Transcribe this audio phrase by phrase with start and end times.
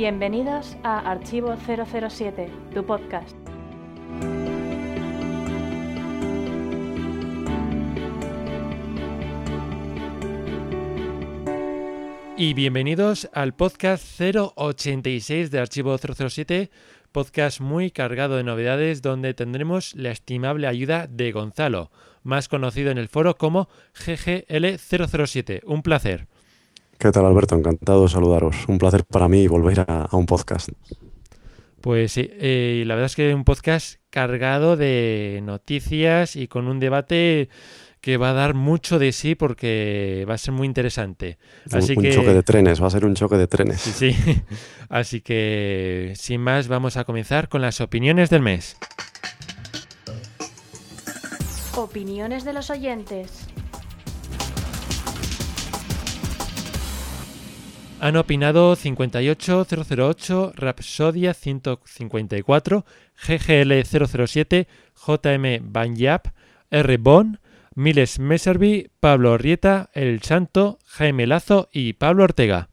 [0.00, 3.36] Bienvenidos a Archivo 007, tu podcast.
[12.38, 16.70] Y bienvenidos al podcast 086 de Archivo 007,
[17.12, 21.90] podcast muy cargado de novedades donde tendremos la estimable ayuda de Gonzalo,
[22.22, 25.60] más conocido en el foro como GGL007.
[25.66, 26.29] Un placer.
[27.00, 27.54] ¿Qué tal Alberto?
[27.54, 28.68] Encantado de saludaros.
[28.68, 30.68] Un placer para mí volver a, un podcast.
[31.80, 36.78] Pues sí, eh, la verdad es que un podcast cargado de noticias y con un
[36.78, 37.48] debate
[38.02, 41.38] que va a dar mucho de sí porque va a ser muy interesante.
[41.72, 43.80] Así un, choque de trenes, va a ser un choque de trenes.
[43.80, 44.42] Sí, sí.
[44.90, 48.76] Así que, sin más, vamos a comenzar con las opiniones del mes.
[51.76, 53.49] Opiniones de los oyentes.
[58.00, 62.86] Han opinado 58008, Rapsodia 154,
[63.26, 66.28] GGL007, JM Banyap,
[66.70, 66.96] R.
[66.96, 67.40] Bon,
[67.74, 72.70] Miles Messervy, Pablo Rieta, El Santo, Jaime Lazo y Pablo Ortega.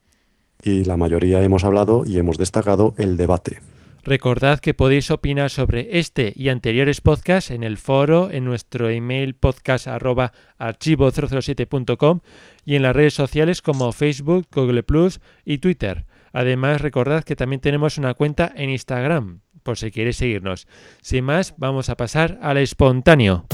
[0.62, 3.60] Y la mayoría hemos hablado y hemos destacado el debate.
[4.04, 9.34] Recordad que podéis opinar sobre este y anteriores podcasts en el foro, en nuestro email
[9.34, 12.20] podcast archivo007.com
[12.64, 16.06] y en las redes sociales como Facebook, Google Plus y Twitter.
[16.32, 20.66] Además, recordad que también tenemos una cuenta en Instagram, por si queréis seguirnos.
[21.02, 23.46] Sin más, vamos a pasar al espontáneo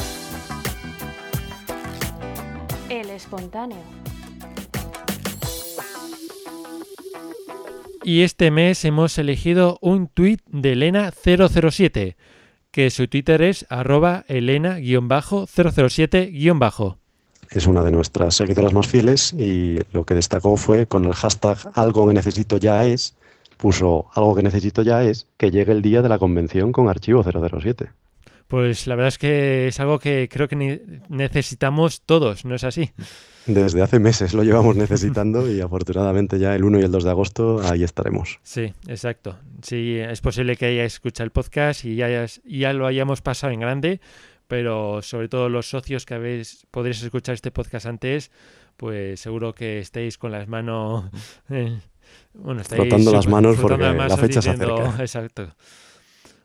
[3.15, 4.04] espontáneo.
[8.05, 12.17] Y este mes hemos elegido un tuit de Elena007,
[12.71, 16.99] que su Twitter es arroba elena-007-
[17.51, 21.59] es una de nuestras seguidoras más fieles y lo que destacó fue con el hashtag
[21.75, 23.17] algo que necesito ya es,
[23.57, 27.23] puso algo que necesito ya es que llegue el día de la convención con archivo
[27.23, 27.91] 007.
[28.49, 32.91] Pues la verdad es que es algo que creo que necesitamos todos, ¿no es así?
[33.47, 37.11] Desde hace meses lo llevamos necesitando y afortunadamente ya el 1 y el 2 de
[37.11, 38.41] agosto ahí estaremos.
[38.43, 39.37] Sí, exacto.
[39.63, 43.61] Sí, es posible que hayáis escuchado el podcast y ya, ya lo hayamos pasado en
[43.61, 44.01] grande,
[44.49, 48.31] pero sobre todo los socios que habéis, podréis escuchar este podcast antes,
[48.77, 51.05] pues seguro que estéis con las manos...
[52.35, 54.97] bueno, estáis frotando las manos porque la fecha se acerca.
[54.99, 55.55] Exacto.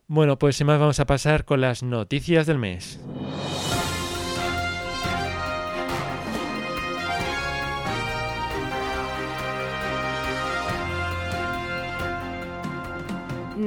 [0.08, 3.00] Bueno, pues sin más vamos a pasar con las noticias del mes.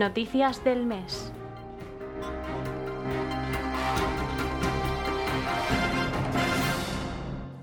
[0.03, 1.33] Noticias del mes.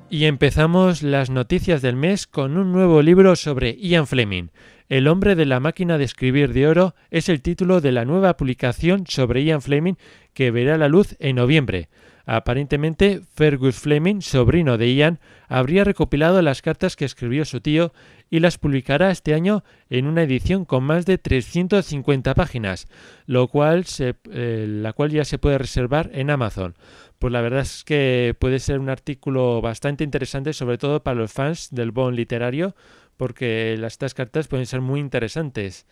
[0.10, 4.52] Y empezamos las noticias del mes con un nuevo libro sobre Ian Fleming.
[4.88, 8.38] El hombre de la máquina de escribir de oro es el título de la nueva
[8.38, 9.96] publicación sobre Ian Fleming
[10.34, 11.90] que verá la luz en noviembre.
[12.26, 17.92] Aparentemente, Fergus Fleming, sobrino de Ian, habría recopilado las cartas que escribió su tío
[18.30, 22.88] y las publicará este año en una edición con más de 350 páginas,
[23.26, 26.76] lo cual eh, la cual ya se puede reservar en Amazon.
[27.18, 31.34] Pues la verdad es que puede ser un artículo bastante interesante, sobre todo para los
[31.34, 32.76] fans del Bond literario,
[33.18, 35.86] porque las, estas cartas pueden ser muy interesantes.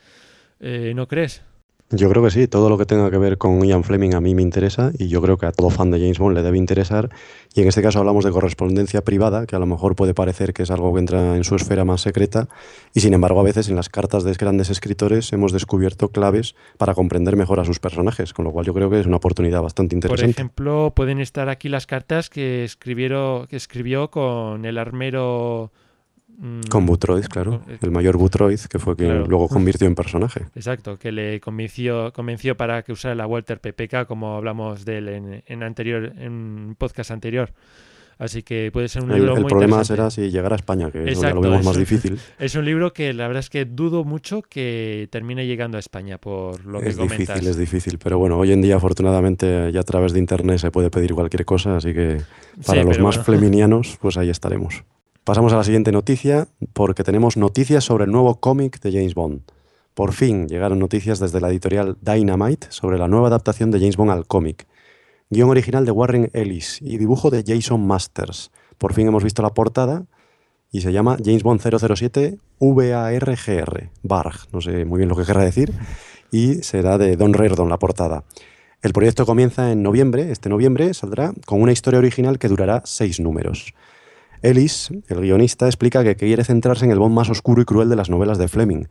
[0.59, 1.43] Eh, ¿No crees?
[1.89, 4.35] Yo creo que sí, todo lo que tenga que ver con Ian Fleming a mí
[4.35, 7.09] me interesa y yo creo que a todo fan de James Bond le debe interesar.
[7.55, 10.63] Y en este caso hablamos de correspondencia privada, que a lo mejor puede parecer que
[10.63, 12.49] es algo que entra en su esfera más secreta
[12.93, 16.93] y sin embargo a veces en las cartas de grandes escritores hemos descubierto claves para
[16.93, 19.95] comprender mejor a sus personajes, con lo cual yo creo que es una oportunidad bastante
[19.95, 20.33] interesante.
[20.33, 25.71] Por ejemplo, pueden estar aquí las cartas que, escribieron, que escribió con el armero.
[26.69, 27.63] Con Butroid, claro.
[27.81, 30.41] El mayor Butroid, que fue quien luego convirtió en personaje.
[30.55, 35.43] Exacto, que le convenció, convenció para que usara la Walter PPK, como hablamos de él
[35.45, 37.53] en, anterior, en un podcast anterior.
[38.19, 41.11] Así que puede ser un libro el, el problema será si llegara a España, que
[41.11, 42.19] es lo vemos más difícil.
[42.39, 46.17] Es un libro que la verdad es que dudo mucho que termine llegando a España,
[46.17, 47.19] por lo que comentas.
[47.19, 47.99] Es difícil, es difícil.
[47.99, 51.45] Pero bueno, hoy en día, afortunadamente, ya a través de Internet se puede pedir cualquier
[51.45, 52.21] cosa, así que
[52.65, 54.83] para los más fleminianos, pues ahí estaremos.
[55.27, 59.41] Pasamos a la siguiente noticia porque tenemos noticias sobre el nuevo cómic de James Bond.
[59.93, 64.11] Por fin llegaron noticias desde la editorial Dynamite sobre la nueva adaptación de James Bond
[64.11, 64.67] al cómic.
[65.29, 68.51] Guión original de Warren Ellis y dibujo de Jason Masters.
[68.77, 70.05] Por fin hemos visto la portada
[70.71, 73.89] y se llama James Bond 007 VARGR.
[74.03, 75.73] Barg, no sé muy bien lo que querrá decir.
[76.31, 78.23] Y será de Don Reardon la portada.
[78.81, 83.19] El proyecto comienza en noviembre, este noviembre saldrá con una historia original que durará seis
[83.19, 83.73] números.
[84.41, 87.95] Ellis, el guionista, explica que quiere centrarse en el Bond más oscuro y cruel de
[87.95, 88.85] las novelas de Fleming,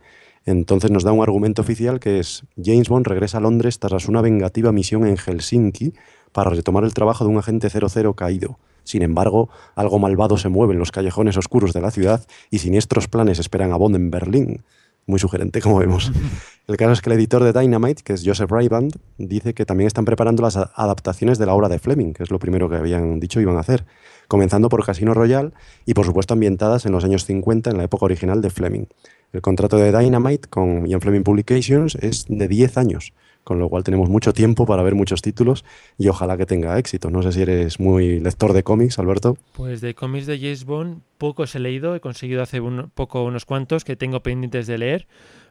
[0.45, 4.21] Entonces nos da un argumento oficial que es James Bond regresa a Londres tras una
[4.21, 5.93] vengativa misión en Helsinki
[6.31, 8.59] para retomar el trabajo de un agente 00 caído.
[8.83, 13.07] Sin embargo, algo malvado se mueve en los callejones oscuros de la ciudad y siniestros
[13.07, 14.63] planes esperan a Bond en Berlín.
[15.05, 16.11] Muy sugerente, como vemos.
[16.67, 19.87] El caso es que el editor de Dynamite, que es Joseph Rayband, dice que también
[19.87, 23.21] están preparando las adaptaciones de la obra de Fleming, que es lo primero que habían
[23.21, 23.85] dicho iban a hacer,
[24.27, 25.51] comenzando por Casino Royale
[25.85, 28.85] y por supuesto ambientadas en los años 50 en la época original de Fleming.
[29.33, 33.13] El contrato de Dynamite con Ian Fleming Publications es de 10 años,
[33.43, 35.65] con lo cual tenemos mucho tiempo para ver muchos títulos
[35.97, 37.09] y ojalá que tenga éxito.
[37.09, 39.37] No sé si eres muy lector de cómics, Alberto.
[39.53, 42.61] Pues de cómics de James Bond pocos he leído, he conseguido hace
[42.93, 45.07] poco unos cuantos que tengo pendientes de leer,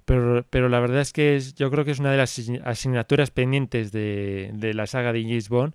[0.07, 3.93] pero, pero la verdad es que yo creo que es una de las asignaturas pendientes
[3.93, 5.75] de, de la saga de James Bond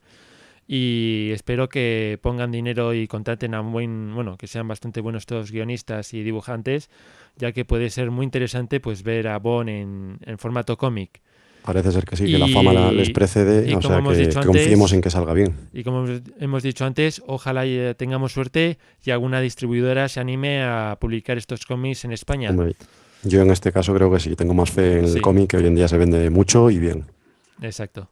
[0.74, 5.26] y espero que pongan dinero y contraten a un buen, bueno, que sean bastante buenos
[5.26, 6.90] todos guionistas y dibujantes,
[7.36, 11.20] ya que puede ser muy interesante pues ver a Bond en, en formato cómic.
[11.66, 15.10] Parece ser que sí, que la fama les precede, o sea, que, confiemos en que
[15.10, 15.54] salga bien.
[15.74, 16.06] Y como
[16.40, 17.66] hemos dicho antes, ojalá
[17.96, 22.56] tengamos suerte y alguna distribuidora se anime a publicar estos cómics en España.
[23.24, 25.68] yo en este caso creo que sí, tengo más fe en el cómic, que hoy
[25.68, 27.08] en día se vende mucho y bien.
[27.62, 28.08] Exacto.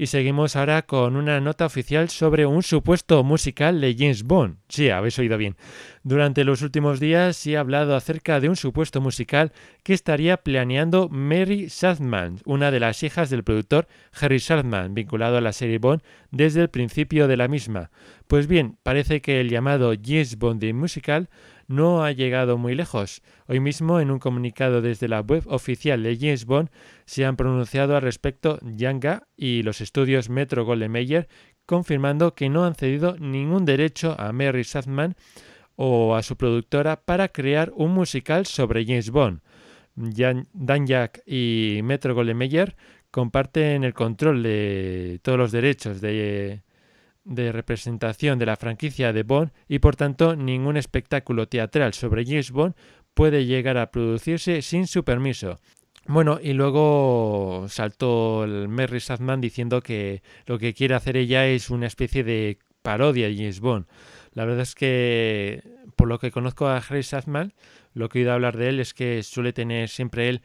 [0.00, 4.58] Y seguimos ahora con una nota oficial sobre un supuesto musical de James Bond.
[4.68, 5.56] Sí, habéis oído bien.
[6.04, 9.50] Durante los últimos días se ha hablado acerca de un supuesto musical
[9.82, 13.88] que estaría planeando Mary Sadman, una de las hijas del productor
[14.20, 17.90] Harry Sadman, vinculado a la serie Bond desde el principio de la misma.
[18.28, 21.28] Pues bien, parece que el llamado James Bond musical
[21.68, 23.22] no ha llegado muy lejos.
[23.46, 26.70] Hoy mismo, en un comunicado desde la web oficial de James Bond,
[27.04, 31.28] se han pronunciado al respecto Yanga y los estudios Metro Golden Mayer,
[31.66, 35.14] confirmando que no han cedido ningún derecho a Mary Sadman
[35.76, 39.40] o a su productora para crear un musical sobre James Bond.
[39.94, 42.76] Dan Jack y Metro Golden Mayer
[43.10, 46.62] comparten el control de todos los derechos de
[47.28, 52.50] de representación de la franquicia de Bond y por tanto ningún espectáculo teatral sobre James
[52.50, 52.74] Bond
[53.14, 55.58] puede llegar a producirse sin su permiso.
[56.06, 61.68] Bueno, y luego saltó el Mary Sadman diciendo que lo que quiere hacer ella es
[61.68, 63.86] una especie de parodia de James Bond.
[64.32, 65.62] La verdad es que,
[65.96, 67.52] por lo que conozco a Harry Sadman,
[67.92, 70.42] lo que he oído hablar de él es que suele tener siempre él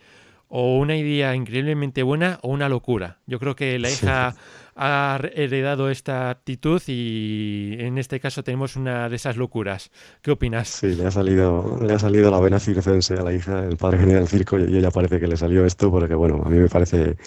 [0.56, 3.19] o una idea increíblemente buena o una locura.
[3.25, 4.35] Yo creo que la hija
[4.75, 9.91] ha heredado esta actitud y en este caso tenemos una de esas locuras.
[10.21, 10.67] ¿Qué opinas?
[10.67, 13.99] Sí, le ha salido, le ha salido la vena circense a la hija, el padre
[13.99, 16.69] general del circo, y ella parece que le salió esto porque, bueno, a mí me
[16.69, 17.17] parece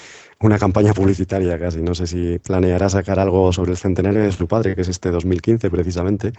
[0.41, 1.81] una campaña publicitaria casi.
[1.81, 5.11] No sé si planeará sacar algo sobre el centenario de su padre, que es este
[5.11, 6.33] 2015 precisamente,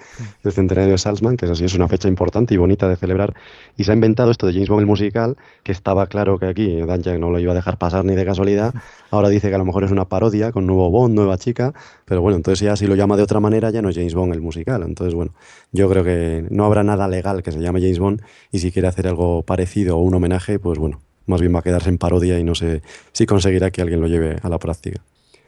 [0.44, 3.34] el centenario de Salzman, que es así, es una fecha importante y bonita de celebrar.
[3.76, 6.80] Y se ha inventado esto de James Bond el musical, que estaba claro que aquí
[6.82, 8.74] Dan no lo iba a dejar pasar ni de casualidad.
[9.10, 11.74] Ahora dice que a lo mejor es una parodia con nuevo Bond, nueva chica,
[12.06, 14.34] pero bueno, entonces ya si lo llama de otra manera ya no es James Bond
[14.34, 14.84] el musical.
[14.84, 15.34] Entonces, bueno,
[15.72, 18.22] yo creo que no habrá nada legal que se llame James Bond
[18.52, 21.64] y si quiere hacer algo parecido o un homenaje, pues bueno, más bien va a
[21.64, 22.82] quedarse en parodia y no sé
[23.12, 25.02] si conseguirá que alguien lo lleve a la práctica.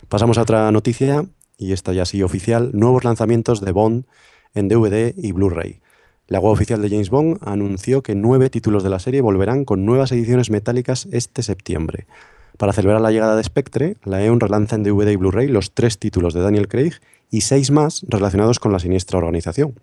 [0.07, 1.25] Pasamos a otra noticia,
[1.57, 4.05] y esta ya sí oficial, nuevos lanzamientos de Bond
[4.53, 5.81] en DVD y Blu-ray.
[6.27, 9.85] La web oficial de James Bond anunció que nueve títulos de la serie volverán con
[9.85, 12.05] nuevas ediciones metálicas este septiembre.
[12.57, 15.97] Para celebrar la llegada de Spectre, la EON relanza en DVD y Blu-ray los tres
[15.97, 16.93] títulos de Daniel Craig
[17.31, 19.73] y seis más relacionados con la siniestra organización.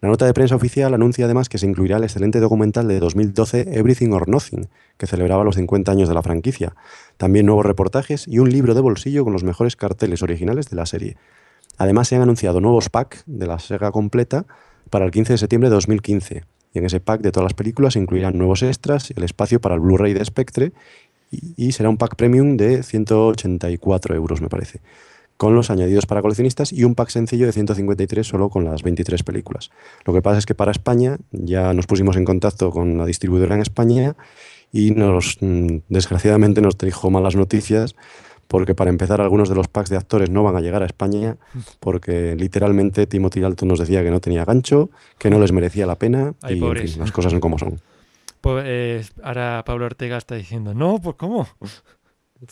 [0.00, 3.78] La nota de prensa oficial anuncia además que se incluirá el excelente documental de 2012
[3.78, 6.74] Everything or Nothing, que celebraba los 50 años de la franquicia,
[7.16, 10.84] también nuevos reportajes y un libro de bolsillo con los mejores carteles originales de la
[10.84, 11.16] serie.
[11.78, 14.44] Además se han anunciado nuevos packs de la saga completa
[14.90, 17.94] para el 15 de septiembre de 2015, y en ese pack de todas las películas
[17.94, 20.72] se incluirán nuevos extras, el espacio para el Blu-ray de Spectre
[21.30, 24.80] y, y será un pack premium de 184 euros me parece
[25.36, 29.22] con los añadidos para coleccionistas y un pack sencillo de 153 solo con las 23
[29.22, 29.70] películas.
[30.04, 33.54] Lo que pasa es que para España ya nos pusimos en contacto con la distribuidora
[33.54, 34.16] en España
[34.72, 37.94] y nos mm, desgraciadamente nos trajo malas noticias
[38.48, 41.36] porque para empezar algunos de los packs de actores no van a llegar a España
[41.80, 45.96] porque literalmente Timothy Dalton nos decía que no tenía gancho, que no les merecía la
[45.96, 47.80] pena y las cosas son como son.
[48.40, 51.48] Pues ahora Pablo Ortega está diciendo, no, pues ¿cómo?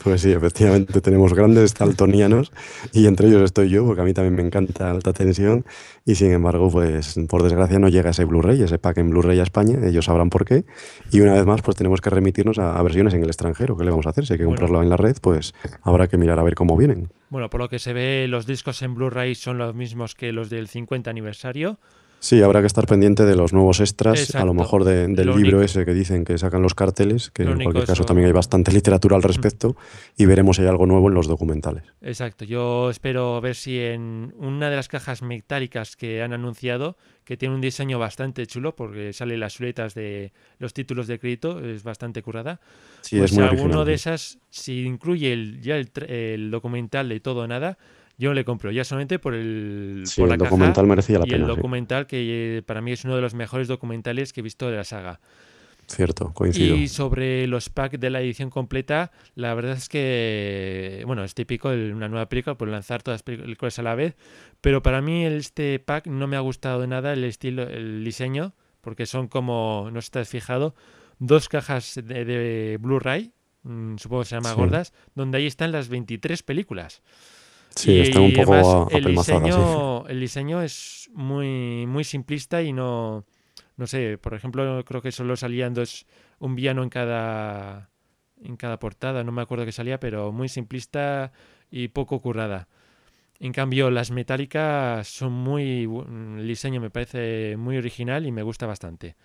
[0.03, 2.53] Pues sí, efectivamente tenemos grandes taltonianos
[2.93, 5.67] y entre ellos estoy yo, porque a mí también me encanta alta tensión
[6.07, 9.43] y sin embargo, pues por desgracia no llega ese Blu-ray, ese pack en Blu-ray a
[9.43, 10.65] España, ellos sabrán por qué
[11.13, 13.91] y una vez más pues tenemos que remitirnos a, versiones en el extranjero, ¿qué le
[13.91, 14.25] vamos a hacer?
[14.25, 17.11] Si hay que comprarlo en la red, pues habrá que mirar a ver cómo vienen.
[17.29, 20.49] Bueno, por lo que se ve, los discos en Blu-ray son los mismos que los
[20.49, 21.79] del 50 aniversario,
[22.25, 25.85] Sí, habrá que estar pendiente de los nuevos extras, a lo mejor del libro ese
[25.85, 29.23] que dicen que sacan los carteles, que en cualquier caso también hay bastante literatura al
[29.23, 29.77] respecto,
[30.17, 31.85] y veremos si hay algo nuevo en los documentales.
[32.01, 37.37] Exacto, yo espero ver si en una de las cajas metálicas que han anunciado, que
[37.37, 41.83] tiene un diseño bastante chulo, porque sale las suletas de los títulos de crédito, es
[41.83, 42.59] bastante curada.
[43.03, 47.21] Sí, es pues muy alguno de esas, si incluye el, ya el, el documental de
[47.21, 47.77] todo o nada,
[48.17, 51.43] yo le compro ya solamente por el, por la documental merecía la y pena.
[51.43, 54.71] el documental que eh, para mí es uno de los mejores documentales que he visto
[54.71, 55.21] de la saga.
[55.87, 56.77] Cierto, coincido.
[56.77, 61.69] Y sobre los packs de la edición completa, la verdad es que, bueno, es típico
[61.69, 64.17] una nueva película por lanzar todas las películas a la vez,
[64.61, 68.55] pero para mí este pack no me ha gustado de nada el estilo, el diseño,
[68.81, 70.75] porque son como, no estás fijado,
[71.19, 76.43] dos cajas de, Blu-ray, mm, supongo que se llama gordas, donde ahí están las 23
[76.43, 77.03] películas.
[77.77, 83.25] Sí, está un poco el diseño, el diseño es muy, muy simplista y no,
[83.77, 86.07] no sé, por ejemplo, creo que solo salían dos,
[86.39, 87.91] un villano en cada,
[88.43, 91.33] en cada portada, no me acuerdo que salía, pero muy simplista
[91.71, 92.69] y poco currada.
[93.41, 95.89] En cambio, las metálicas son muy,
[96.39, 99.17] el diseño me parece muy original y me gusta bastante.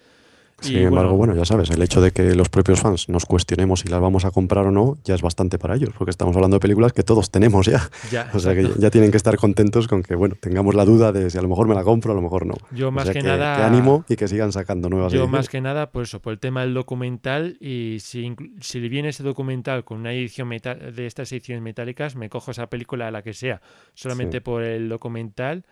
[0.61, 3.87] Sin embargo, bueno, ya sabes, el hecho de que los propios fans nos cuestionemos si
[3.89, 6.61] las vamos a comprar o no, ya es bastante para ellos, porque estamos hablando de
[6.61, 7.89] películas que todos tenemos ya.
[8.33, 11.29] o sea que ya tienen que estar contentos con que, bueno, tengamos la duda de
[11.29, 12.55] si a lo mejor me la compro, a lo mejor no.
[12.71, 13.57] Yo más que, nada...
[13.57, 16.39] Que ánimo y que sigan sacando nuevas Yo más que nada, por eso, por el
[16.39, 21.63] tema del documental y si, si viene ese documental con una edición de estas ediciones
[21.63, 23.61] metálicas, me cojo esa película a la que sea,
[23.93, 25.63] solamente por el documental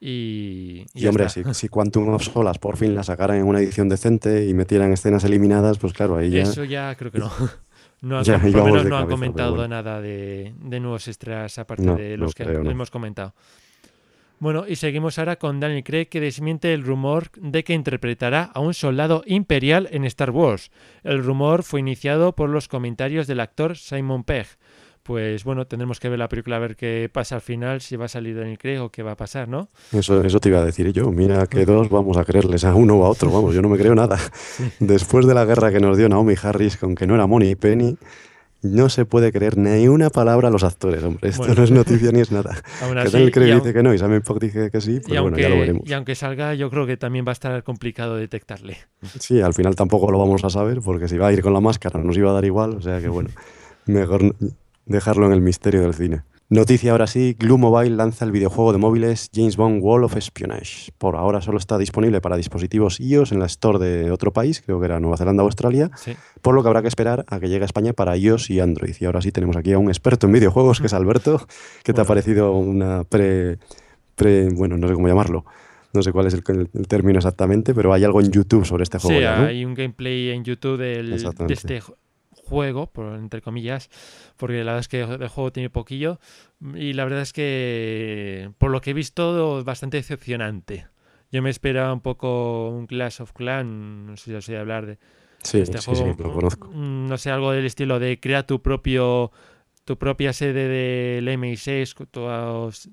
[0.00, 3.88] y, y, hombre, si, si, Quantum of Solas por fin la sacaran en una edición
[3.88, 6.42] decente y metieran escenas eliminadas, pues claro, ahí ya.
[6.42, 7.30] Eso ya creo que no.
[8.04, 12.42] No, por lo menos no han comentado nada de, nuevos extras aparte de los que
[12.42, 13.34] hemos comentado.
[14.40, 18.60] Bueno, y seguimos ahora con Daniel Craig que desmiente el rumor de que interpretará a
[18.60, 20.70] un soldado imperial en Star Wars.
[21.02, 24.48] El rumor fue iniciado por los comentarios del actor Simon Pegg,
[25.04, 28.06] pues bueno, tendremos que ver la película a ver qué pasa al final, si va
[28.06, 29.68] a salir Daniel Craig o qué va a pasar, ¿no?
[29.92, 31.12] Eso, eso te iba a decir yo.
[31.12, 33.76] Mira que dos vamos a creerles a uno o a otro, vamos, yo no me
[33.76, 34.18] creo nada.
[34.80, 37.98] Después de la guerra que nos dio Naomi Harris con que no era Money Penny,
[38.64, 41.28] no se puede creer ni una palabra a los actores, hombre.
[41.28, 42.56] Esto no es noticia ni es nada.
[42.80, 45.50] que Daniel Craig dice que no y Sam Pogg dice que sí, pues bueno, ya
[45.50, 45.82] lo veremos.
[45.86, 48.78] Y aunque salga, yo creo que también va a estar complicado detectarle.
[49.20, 51.60] Sí, al final tampoco lo vamos a saber, porque si va a ir con la
[51.60, 53.28] máscara nos iba a dar igual, o sea que bueno,
[53.84, 54.34] mejor
[54.86, 56.22] dejarlo en el misterio del cine.
[56.50, 60.92] Noticia ahora sí, Glue Mobile lanza el videojuego de móviles James Bond Wall of Espionage.
[60.98, 64.78] Por ahora solo está disponible para dispositivos iOS en la store de otro país, creo
[64.78, 65.90] que era Nueva Zelanda o Australia,
[66.42, 68.94] por lo que habrá que esperar a que llegue a España para iOS y Android.
[69.00, 71.44] Y ahora sí tenemos aquí a un experto en videojuegos, que es Alberto.
[71.82, 73.58] ¿Qué te ha parecido una pre,
[74.14, 75.46] pre, bueno, no sé cómo llamarlo?
[75.94, 76.42] No sé cuál es el,
[76.86, 79.18] término exactamente, pero hay algo en YouTube sobre este juego.
[79.18, 79.46] Sí, ¿no?
[79.46, 81.80] hay un gameplay en YouTube del, de este
[82.44, 83.90] juego, por, entre comillas,
[84.36, 86.20] porque la verdad es que el juego tiene poquillo
[86.74, 90.86] y la verdad es que por lo que he visto es bastante decepcionante.
[91.32, 94.60] Yo me esperaba un poco un Clash of Clans, no sé si os voy a
[94.60, 94.98] hablar de,
[95.42, 96.14] este juego.
[96.18, 96.68] lo conozco.
[96.68, 99.32] Mm, no sé, algo del estilo de crea tu propio
[99.84, 102.88] tu propia sede del MI6, todos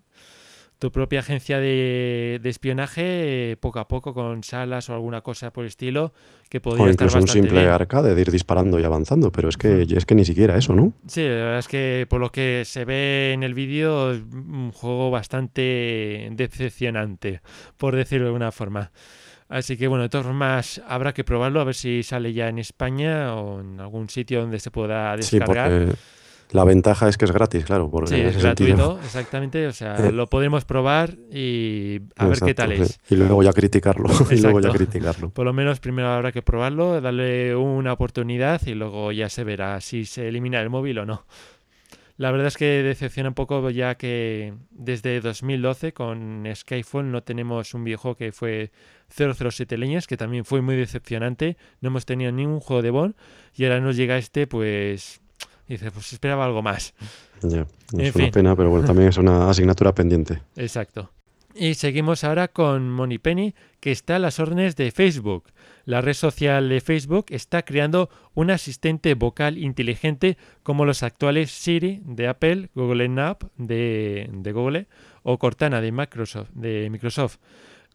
[0.82, 5.68] tu propia agencia de, espionaje poco a poco con salas o alguna cosa por el
[5.68, 6.12] estilo
[6.50, 9.84] que podría o incluso un simple arcade de ir disparando y avanzando, pero es que,
[9.84, 10.94] es que ni siquiera eso, ¿no?
[11.06, 14.72] Sí, la verdad es que por lo que se ve en el vídeo es un
[14.72, 17.42] juego bastante decepcionante,
[17.78, 18.92] por decirlo de alguna forma.
[19.50, 22.58] Así que bueno, de todas formas habrá que probarlo a ver si sale ya en
[22.58, 25.96] España o en algún sitio donde se pueda descargar.
[26.52, 27.90] La ventaja es que es gratis, claro.
[27.90, 29.68] Porque sí, es gratuito, exactamente.
[29.68, 33.00] O sea, eh, lo podemos probar y a ver qué tal es.
[33.10, 34.10] Y luego ya criticarlo.
[34.32, 35.30] y luego ya criticarlo.
[35.30, 39.80] Por lo menos primero habrá que probarlo, darle una oportunidad y luego ya se verá
[39.82, 41.26] si se elimina el móvil o no.
[42.18, 47.74] La verdad es que decepciona un poco ya que desde 2012 con Skyfall no tenemos
[47.74, 48.72] un viejo que fue
[49.10, 51.58] 007 Leñas, que también fue muy decepcionante.
[51.80, 53.16] No hemos tenido ningún juego de Bond
[53.56, 55.22] y ahora nos llega este, pues
[55.72, 56.94] y dices, pues esperaba algo más.
[57.42, 57.66] Ya,
[57.98, 60.42] es una pena, pero bueno, también es una asignatura pendiente.
[60.58, 61.10] Exacto.
[61.56, 65.46] Y seguimos ahora con Penny, que está a las órdenes de Facebook.
[65.86, 72.02] La red social de Facebook está creando un asistente vocal inteligente como los actuales Siri
[72.06, 74.88] de Apple, Google Nap de, de Google
[75.24, 77.38] o Cortana de Microsoft, de Microsoft,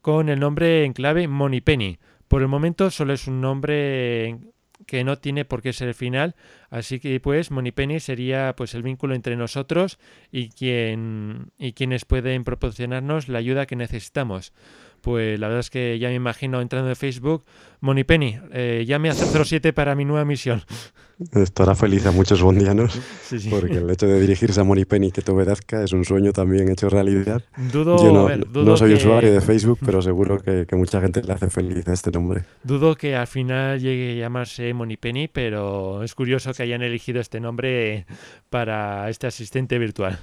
[0.00, 1.28] con el nombre en clave
[1.62, 1.98] Penny.
[2.26, 4.38] Por el momento solo es un nombre
[4.86, 6.34] que no tiene por qué ser el final,
[6.70, 9.98] así que pues Penny sería pues el vínculo entre nosotros
[10.30, 14.52] y quien y quienes pueden proporcionarnos la ayuda que necesitamos.
[15.00, 17.44] Pues la verdad es que ya me imagino entrando en Facebook,
[17.80, 20.62] Monipenny, eh, llame a 007 para mi nueva misión.
[21.32, 23.00] Estará feliz a muchos bondianos,
[23.48, 26.90] porque el hecho de dirigirse a Monipenny que te obedezca es un sueño también hecho
[26.90, 27.42] realidad.
[27.72, 31.88] Dudo, Yo no, soy usuario de Facebook, pero seguro que, mucha gente le hace feliz
[31.88, 32.44] a este nombre.
[32.62, 37.40] Dudo que al final llegue a llamarse Monipenny, pero es curioso que hayan elegido este
[37.40, 38.04] nombre
[38.50, 40.18] para este asistente virtual.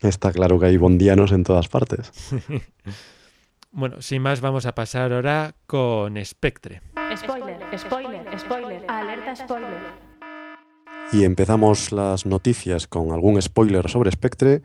[0.00, 2.12] Está claro que hay bondianos en todas partes.
[3.72, 6.82] Bueno, sin más, vamos a pasar ahora con Spectre.
[7.16, 10.06] Spoiler, spoiler, spoiler, alerta spoiler.
[11.12, 14.62] Y empezamos las noticias con algún spoiler sobre Spectre,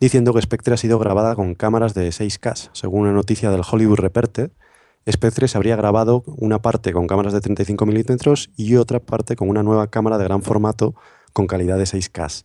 [0.00, 2.70] diciendo que Spectre ha sido grabada con cámaras de 6K.
[2.72, 4.50] Según una noticia del Hollywood Reporter,
[5.10, 9.50] Spectre se habría grabado una parte con cámaras de 35 milímetros y otra parte con
[9.50, 10.94] una nueva cámara de gran formato
[11.34, 12.44] con calidad de 6K.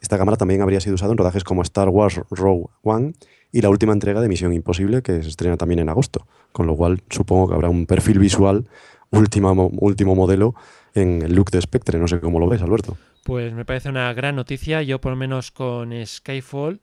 [0.00, 3.12] Esta cámara también habría sido usada en rodajes como Star Wars Rogue One
[3.52, 6.26] y la última entrega de Misión Imposible, que se estrena también en agosto.
[6.52, 8.66] Con lo cual supongo que habrá un perfil visual
[9.10, 10.54] último, último modelo
[10.94, 11.98] en el look de Spectre.
[11.98, 12.96] No sé cómo lo ves, Alberto.
[13.24, 14.82] Pues me parece una gran noticia.
[14.82, 16.80] Yo por lo menos con Skyfall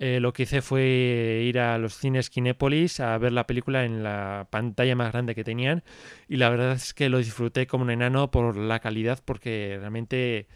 [0.00, 4.02] eh, lo que hice fue ir a los cines Kinépolis a ver la película en
[4.02, 5.84] la pantalla más grande que tenían
[6.28, 10.48] y la verdad es que lo disfruté como un enano por la calidad porque realmente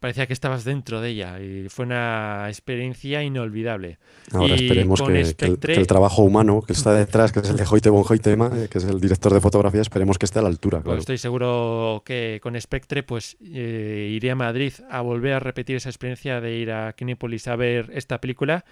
[0.00, 3.98] parecía que estabas dentro de ella y fue una experiencia inolvidable.
[4.32, 8.04] Ahora esperemos que, el, trabajo humano que está detrás, que es el de Hoyte von
[8.08, 10.80] Hoytema, eh, que es el director de fotografía, esperemos que esté a la altura.
[10.80, 15.76] Pues estoy seguro que con Spectre pues eh, iré a Madrid a volver a repetir
[15.76, 18.64] esa experiencia de ir a Kinépolis a ver esta película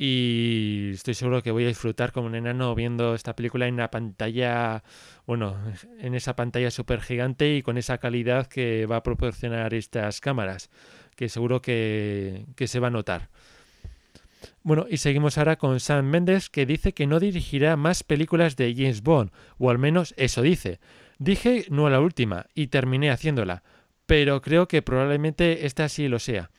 [0.00, 3.90] y estoy seguro que voy a disfrutar como un enano viendo esta película en una
[3.90, 4.84] pantalla,
[5.26, 5.56] bueno,
[5.98, 10.70] en esa pantalla súper gigante y con esa calidad que va a proporcionar estas cámaras,
[11.16, 13.28] que seguro que, que se va a notar.
[14.62, 18.72] Bueno, y seguimos ahora con Sam Mendes, que dice que no dirigirá más películas de
[18.76, 20.78] James Bond, o al menos eso dice.
[21.18, 23.64] Dije no a la última, y terminé haciéndola,
[24.06, 26.50] pero creo que probablemente esta sí lo sea.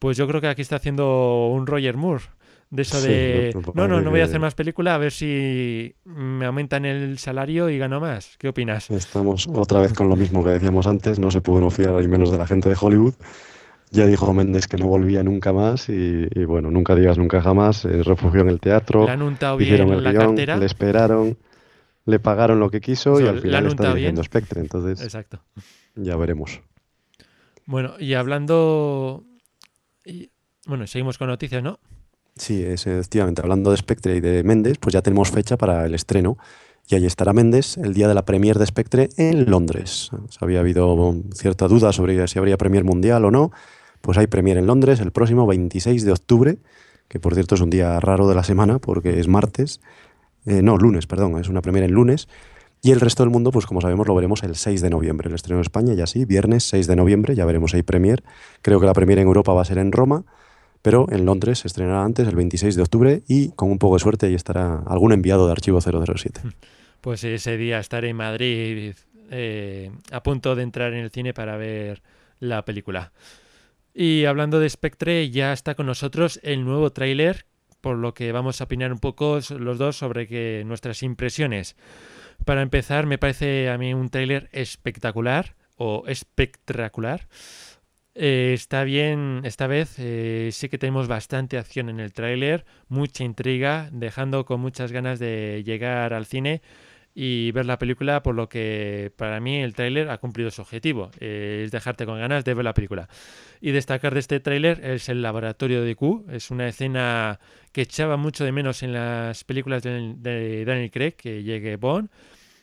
[0.00, 2.24] Pues yo creo que aquí está haciendo un Roger Moore
[2.70, 6.44] de eso de, no, no, no voy a hacer más película, a ver si me
[6.44, 8.36] aumentan el salario y gano más.
[8.38, 8.90] ¿Qué opinas?
[8.90, 12.30] Estamos otra vez con lo mismo que decíamos antes, no se pudo fiar y menos
[12.30, 13.14] de la gente de Hollywood.
[13.90, 18.02] Ya dijo Méndez que no volvía nunca más y, bueno, nunca digas nunca jamás, se
[18.02, 21.38] refugió en el teatro, le han hicieron el guion, le esperaron,
[22.04, 25.40] le pagaron lo que quiso y al final está dirigiendo Spectre, entonces Exacto.
[25.94, 26.60] ya veremos.
[27.64, 29.24] Bueno, y hablando...
[30.66, 31.80] Bueno, seguimos con noticias, ¿no?
[32.38, 33.42] Sí, es, efectivamente.
[33.42, 36.38] Hablando de Spectre y de Méndez, pues ya tenemos fecha para el estreno.
[36.88, 40.10] Y ahí estará Méndez el día de la premier de Spectre en Londres.
[40.40, 43.50] Había habido cierta duda sobre si habría premier mundial o no.
[44.00, 46.58] Pues hay premier en Londres el próximo 26 de octubre,
[47.08, 49.80] que por cierto es un día raro de la semana porque es martes.
[50.46, 52.28] Eh, no, lunes, perdón, es una premier en lunes.
[52.80, 55.28] Y el resto del mundo, pues como sabemos, lo veremos el 6 de noviembre.
[55.28, 58.22] El estreno en España ya sí, viernes 6 de noviembre, ya veremos ahí premier.
[58.62, 60.24] Creo que la premier en Europa va a ser en Roma
[60.82, 64.00] pero en Londres se estrenará antes, el 26 de octubre, y con un poco de
[64.00, 66.40] suerte ahí estará algún enviado de Archivo 007.
[67.00, 68.94] Pues ese día estaré en Madrid
[69.30, 72.02] eh, a punto de entrar en el cine para ver
[72.40, 73.12] la película.
[73.94, 77.46] Y hablando de Spectre, ya está con nosotros el nuevo tráiler,
[77.80, 81.76] por lo que vamos a opinar un poco los dos sobre que nuestras impresiones.
[82.44, 87.28] Para empezar, me parece a mí un tráiler espectacular o espectacular.
[88.20, 93.22] Eh, está bien, esta vez eh, sí que tenemos bastante acción en el tráiler, mucha
[93.22, 96.60] intriga, dejando con muchas ganas de llegar al cine
[97.14, 101.12] y ver la película, por lo que para mí el tráiler ha cumplido su objetivo,
[101.20, 103.08] eh, es dejarte con ganas de ver la película.
[103.60, 107.38] Y destacar de este tráiler es el laboratorio de Q, es una escena
[107.70, 112.10] que echaba mucho de menos en las películas de, de Daniel Craig, que llegue Bond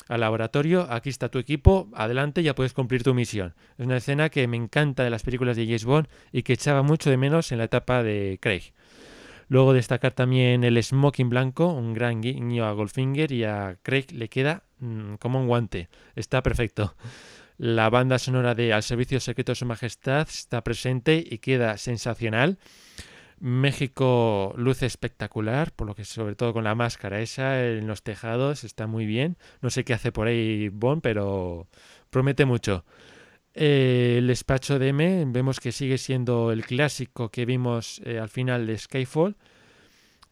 [0.07, 3.55] al laboratorio, aquí está tu equipo, adelante, ya puedes cumplir tu misión.
[3.77, 6.83] Es una escena que me encanta de las películas de James Bond y que echaba
[6.83, 8.73] mucho de menos en la etapa de Craig.
[9.47, 14.27] Luego destacar también el smoking blanco, un gran guiño a Goldfinger y a Craig le
[14.29, 15.89] queda mm, como un guante.
[16.15, 16.95] Está perfecto.
[17.57, 22.57] La banda sonora de Al Servicio Secreto de Su Majestad está presente y queda sensacional.
[23.39, 28.63] México luce espectacular, por lo que sobre todo con la máscara esa en los tejados
[28.63, 29.37] está muy bien.
[29.61, 31.67] No sé qué hace por ahí Bond, pero
[32.09, 32.85] promete mucho.
[33.53, 38.29] Eh, el despacho de M vemos que sigue siendo el clásico que vimos eh, al
[38.29, 39.35] final de Skyfall.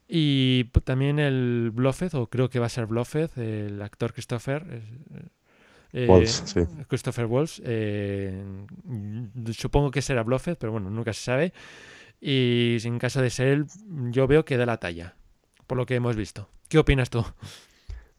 [0.08, 4.82] Y también el Bluffed, o creo que va a ser Bluffed, el actor Christopher.
[5.94, 6.08] Eh,
[6.88, 7.62] Christopher Walsh.
[9.54, 11.54] supongo que será Bluffed, pero bueno, nunca se sabe.
[12.26, 13.66] Y en caso de ser él,
[14.10, 15.16] yo veo que da la talla,
[15.68, 16.48] por lo que hemos visto.
[16.70, 17.26] ¿Qué opinas tú?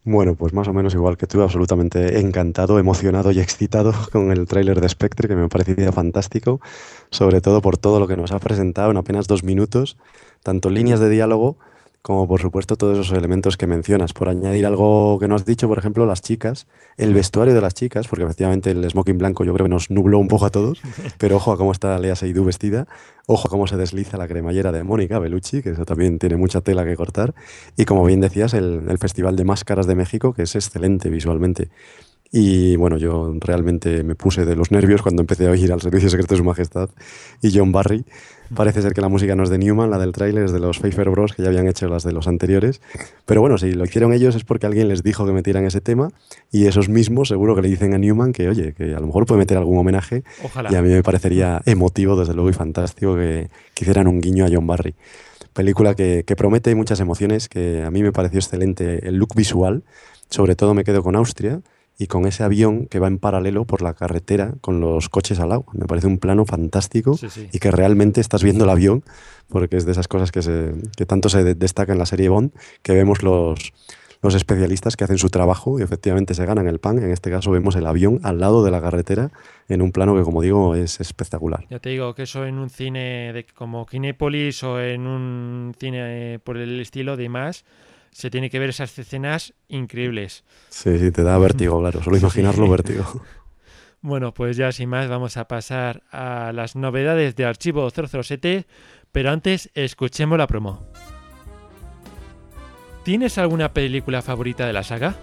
[0.02, 4.46] Bueno, pues más o menos igual que tú, absolutamente encantado, emocionado y excitado con el
[4.46, 6.60] tráiler de Spectre, que me parecía fantástico,
[7.08, 9.96] sobre todo por todo lo que nos ha presentado en apenas dos minutos,
[10.42, 11.56] tanto líneas de diálogo
[12.04, 14.12] como por supuesto todos esos elementos que mencionas.
[14.12, 16.66] Por añadir algo que no has dicho, por ejemplo, las chicas,
[16.98, 20.18] el vestuario de las chicas, porque efectivamente el smoking blanco yo creo que nos nubló
[20.18, 20.82] un poco a todos,
[21.18, 22.86] pero ojo a cómo está Lea Seydoux vestida,
[23.26, 26.60] ojo a cómo se desliza la cremallera de Mónica Bellucci, que eso también tiene mucha
[26.60, 27.34] tela que cortar,
[27.74, 31.70] y como bien decías, el, el Festival de Máscaras de México, que es excelente visualmente.
[32.36, 36.10] Y bueno, yo realmente me puse de los nervios cuando empecé a oír al Servicio
[36.10, 36.90] Secreto de Su Majestad
[37.40, 38.04] y John Barry.
[38.56, 40.80] Parece ser que la música no es de Newman, la del tráiler es de los
[40.80, 42.80] Pfeiffer Bros, que ya habían hecho las de los anteriores.
[43.24, 46.10] Pero bueno, si lo hicieron ellos es porque alguien les dijo que metieran ese tema
[46.50, 49.26] y esos mismos seguro que le dicen a Newman que, oye, que a lo mejor
[49.26, 50.24] puede meter algún homenaje.
[50.72, 54.44] Y a mí me parecería emotivo, desde luego, y fantástico que, que hicieran un guiño
[54.44, 54.96] a John Barry.
[55.52, 59.84] Película que, que promete muchas emociones, que a mí me pareció excelente el look visual.
[60.30, 61.62] Sobre todo me quedo con Austria
[61.98, 65.50] y con ese avión que va en paralelo por la carretera con los coches al
[65.50, 65.64] lado.
[65.72, 67.18] Me parece un plano fantástico
[67.52, 69.04] y que realmente estás viendo el avión,
[69.48, 72.52] porque es de esas cosas que, se, que tanto se destaca en la serie Bond,
[72.82, 73.72] que vemos los,
[74.24, 76.98] los especialistas que hacen su trabajo y efectivamente se ganan el pan.
[76.98, 79.30] En este caso vemos el avión al lado de la carretera
[79.68, 81.66] en un plano que, como digo, es espectacular.
[81.68, 86.40] Ya te digo que eso en un cine de, como Kinépolis o en un cine
[86.42, 87.64] por el estilo de más
[88.14, 90.44] se tiene que ver esas escenas increíbles.
[90.70, 93.04] Sí, sí, te da vértigo, claro, solo imaginarlo vértigo.
[94.06, 98.66] Bueno, pues ya sin más vamos a pasar a las novedades de Archivo 007,
[99.12, 100.86] pero antes escuchemos la promo.
[103.02, 105.16] ¿Tienes alguna película favorita de la saga?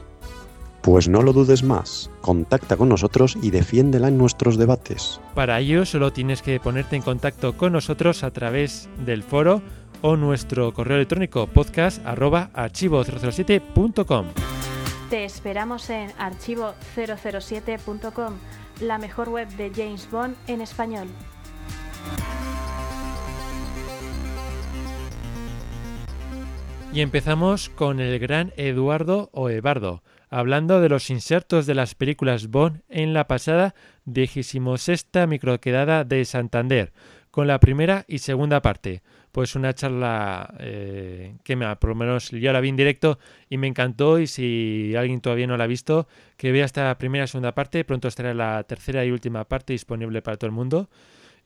[0.81, 5.21] Pues no lo dudes más, contacta con nosotros y defiéndela en nuestros debates.
[5.35, 9.61] Para ello solo tienes que ponerte en contacto con nosotros a través del foro
[10.01, 14.27] o nuestro correo electrónico podcast archivo007.com.
[15.09, 18.33] Te esperamos en archivo007.com,
[18.81, 21.09] la mejor web de James Bond en español.
[26.93, 32.47] Y empezamos con el gran Eduardo o Ebardo, hablando de los insertos de las películas
[32.47, 36.91] Bond en la pasada 16 microquedada de Santander,
[37.31, 42.31] con la primera y segunda parte pues una charla eh, que me, por lo menos
[42.31, 45.67] yo la vi en directo y me encantó y si alguien todavía no la ha
[45.67, 49.73] visto, que vea esta primera y segunda parte, pronto estará la tercera y última parte
[49.73, 50.89] disponible para todo el mundo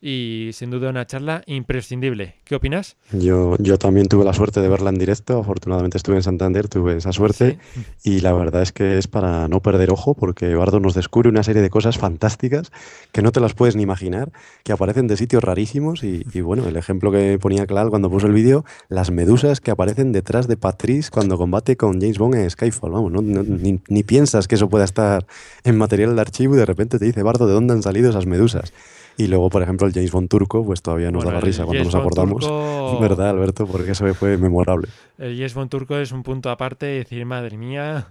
[0.00, 2.34] y sin duda una charla imprescindible.
[2.44, 2.96] ¿Qué opinas?
[3.12, 6.96] Yo, yo también tuve la suerte de verla en directo, afortunadamente estuve en Santander, tuve
[6.96, 7.58] esa suerte
[8.04, 11.42] y la verdad es que es para no perder ojo porque Eduardo nos descubre una
[11.42, 12.70] serie de cosas fantásticas
[13.12, 14.32] que no te las puedes ni imaginar,
[14.64, 18.32] que aparecen de sitios rarísimos y, bueno, el ejemplo que ponía Clal cuando puso el
[18.32, 22.90] vídeo, las medusas que aparecen detrás de Patrice cuando combate con James Bond en Skyfall,
[22.92, 25.26] vamos, ni, ni piensas que eso pueda estar
[25.64, 28.26] en material de archivo y de repente te dice, Bardo, ¿de dónde han salido esas
[28.26, 28.72] medusas?
[29.18, 31.84] Y luego, por ejemplo, el James Bond turco, pues todavía nos da la risa cuando
[31.84, 32.46] nos acordamos.
[33.00, 33.66] ¿Verdad, Alberto?
[33.66, 34.88] Porque eso fue memorable.
[35.18, 38.08] El James Bond turco es un punto aparte y decir, madre mía.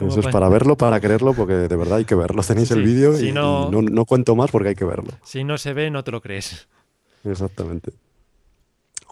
[0.00, 2.42] Eso es para verlo, para creerlo, porque de verdad hay que verlo.
[2.42, 5.12] Tenéis el vídeo y, no, no, cuento más porque hay que verlo.
[5.22, 6.68] Si no se ve, no te lo crees.
[7.22, 7.92] Exactamente.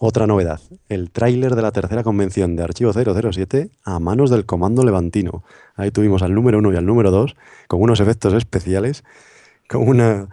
[0.04, 4.84] Otra novedad, el tráiler de la tercera convención de Archivo 007 a manos del Comando
[4.84, 5.44] Levantino.
[5.76, 7.36] Ahí tuvimos al número uno y al número dos
[7.68, 9.04] con unos efectos especiales,
[9.68, 10.28] con una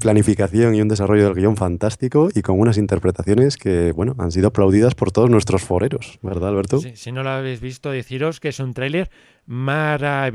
[0.00, 4.48] planificación y un desarrollo del guion fantástico y con unas interpretaciones que, bueno, han sido
[4.48, 6.80] aplaudidas por todos nuestros foreros, ¿verdad, Alberto?
[6.80, 9.10] si no lo habéis visto, deciros que es un tráiler
[9.46, 10.34] maravilloso.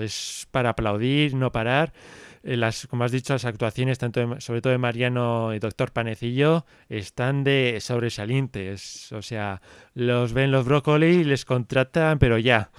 [0.00, 1.92] Es para aplaudir, no parar.
[2.42, 6.64] Eh, las, como has dicho, las actuaciones, tanto sobre todo de Mariano y Doctor Panecillo,
[6.88, 9.12] están de sobresalientes.
[9.12, 9.60] O sea,
[9.94, 12.70] los ven los brócoli y les contratan, pero ya.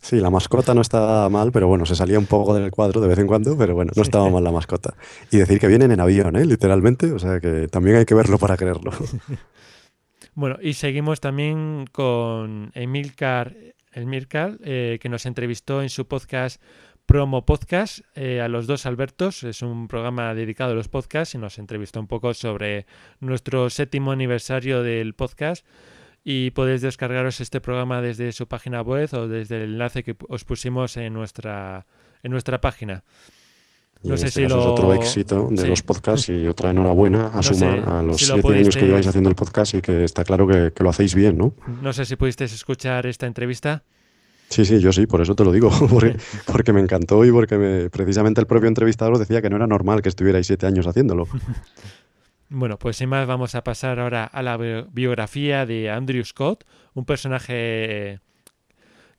[0.00, 3.08] Sí, la mascota no está mal, pero bueno, se salía un poco del cuadro de
[3.08, 4.94] vez en cuando, pero bueno, no estaba mal la mascota.
[5.30, 6.44] Y decir que vienen en avión, ¿eh?
[6.44, 8.92] literalmente, o sea que también hay que verlo para creerlo.
[10.36, 13.54] Bueno, y seguimos también con Emilcar,
[13.92, 16.60] Emilcar eh, que nos entrevistó en su podcast
[17.06, 19.44] Promo Podcast eh, a los dos Albertos.
[19.44, 22.86] Es un programa dedicado a los podcasts y nos entrevistó un poco sobre
[23.20, 25.66] nuestro séptimo aniversario del podcast.
[26.24, 30.44] Y podéis descargaros este programa desde su página web o desde el enlace que os
[30.44, 31.86] pusimos en nuestra,
[32.22, 33.04] en nuestra página.
[34.02, 34.60] No sé si lo...
[34.60, 38.76] es otro éxito de los podcasts y otra enhorabuena a sumar a los siete años
[38.76, 41.54] que lleváis haciendo el podcast y que está claro que, que, lo hacéis bien, ¿no?
[41.82, 43.84] No sé si pudisteis escuchar esta entrevista.
[44.48, 45.70] Sí, sí, yo sí, por eso te lo digo,
[46.46, 50.08] porque, me encantó y porque precisamente el propio entrevistador decía que no era normal que
[50.08, 51.26] estuvierais siete años haciéndolo.
[52.50, 57.04] Bueno, pues sin más vamos a pasar ahora a la biografía de Andrew Scott, un
[57.04, 58.20] personaje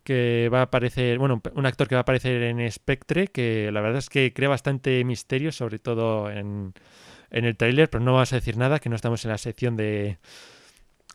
[0.06, 3.82] que va a aparecer, bueno, un actor que va a aparecer en Spectre, que la
[3.82, 6.74] verdad es que crea bastante misterio, sobre todo en,
[7.32, 9.76] en el tráiler, pero no vamos a decir nada, que no estamos en la sección
[9.76, 10.20] de,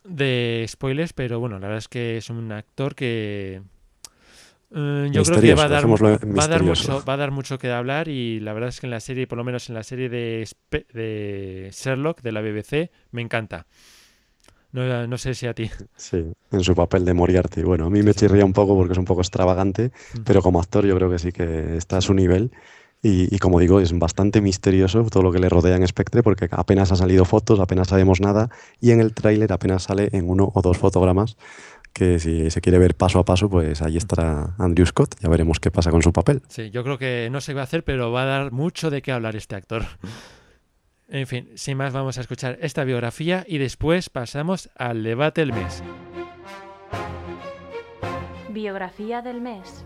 [0.03, 3.61] de spoilers, pero bueno, la verdad es que es un actor que
[4.73, 7.57] eh, yo creo que va a, dar, va, a dar mucho, va a dar mucho
[7.57, 9.83] que hablar y la verdad es que en la serie, por lo menos en la
[9.83, 10.47] serie de,
[10.93, 13.65] de Sherlock de la BBC, me encanta.
[14.71, 15.69] No, no, sé si a ti.
[15.97, 17.61] Sí, en su papel de Moriarty.
[17.61, 19.91] Bueno, a mí me chirría un poco porque es un poco extravagante,
[20.23, 22.51] pero como actor yo creo que sí que está a su nivel.
[23.03, 26.91] Y, como digo, es bastante misterioso todo lo que le rodea en Spectre porque apenas
[26.91, 30.61] ha salido fotos, apenas sabemos nada y en el tráiler apenas sale en uno o
[30.61, 31.35] dos fotogramas
[31.93, 35.59] que si se quiere ver paso a paso, pues ahí estará Andrew Scott, ya veremos
[35.59, 36.41] qué pasa con su papel.
[36.47, 39.01] Sí, yo creo que no se va a hacer, pero va a dar mucho de
[39.01, 39.83] qué hablar este actor.
[41.13, 45.51] En fin, sin más vamos a escuchar esta biografía y después pasamos al debate del
[45.51, 45.83] mes.
[48.47, 49.83] Biografía del mes.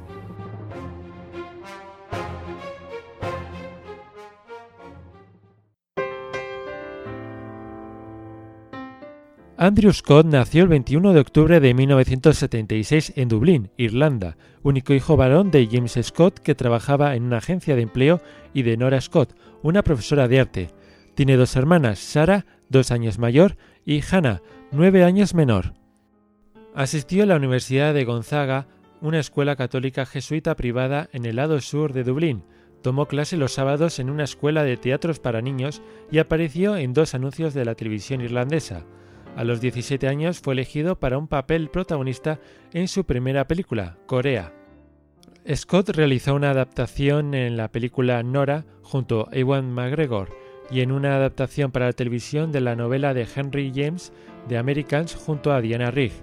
[9.57, 15.49] Andrew Scott nació el 21 de octubre de 1976 en Dublín, Irlanda, único hijo varón
[15.49, 18.19] de James Scott que trabajaba en una agencia de empleo
[18.53, 20.69] y de Nora Scott, una profesora de arte.
[21.13, 24.41] Tiene dos hermanas, Sara, dos años mayor, y Hannah,
[24.73, 25.73] nueve años menor.
[26.73, 28.67] Asistió a la Universidad de Gonzaga,
[28.99, 32.43] una escuela católica jesuita privada en el lado sur de Dublín.
[32.81, 37.15] Tomó clase los sábados en una escuela de teatros para niños y apareció en dos
[37.15, 38.85] anuncios de la televisión irlandesa.
[39.35, 42.39] A los 17 años fue elegido para un papel protagonista
[42.73, 44.53] en su primera película, Corea.
[45.53, 50.29] Scott realizó una adaptación en la película Nora junto a Ewan McGregor
[50.71, 54.11] y en una adaptación para la televisión de la novela de Henry James
[54.47, 56.13] de Americans junto a Diana Rigg.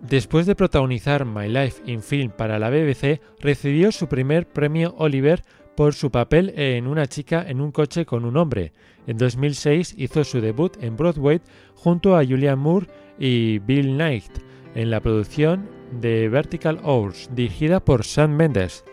[0.00, 5.42] Después de protagonizar My Life in Film para la BBC, recibió su primer premio Oliver
[5.80, 8.74] por su papel en Una chica en un coche con un hombre.
[9.06, 11.40] En 2006 hizo su debut en Broadway
[11.74, 12.86] junto a Julian Moore
[13.18, 14.30] y Bill Knight
[14.74, 18.84] en la producción de Vertical Hours, dirigida por Sam Mendes.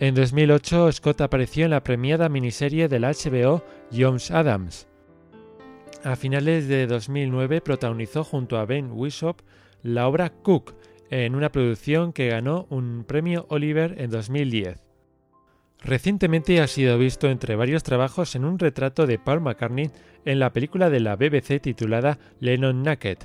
[0.00, 3.62] En 2008, Scott apareció en la premiada miniserie de HBO
[3.96, 4.88] Jones Adams.
[6.02, 9.36] A finales de 2009 protagonizó junto a Ben Whishaw
[9.84, 10.74] la obra Cook,
[11.10, 14.91] en una producción que ganó un premio Oliver en 2010.
[15.84, 19.90] Recientemente ha sido visto entre varios trabajos en un retrato de Paul McCartney
[20.24, 23.18] en la película de la BBC titulada Lennon Naked.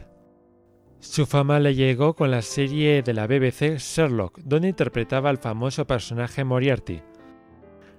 [1.00, 5.86] Su fama le llegó con la serie de la BBC Sherlock, donde interpretaba al famoso
[5.86, 7.02] personaje Moriarty.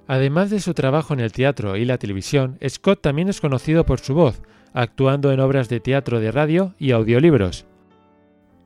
[0.08, 4.00] Además de su trabajo en el teatro y la televisión, Scott también es conocido por
[4.00, 4.42] su voz,
[4.72, 7.66] actuando en obras de teatro de radio y audiolibros.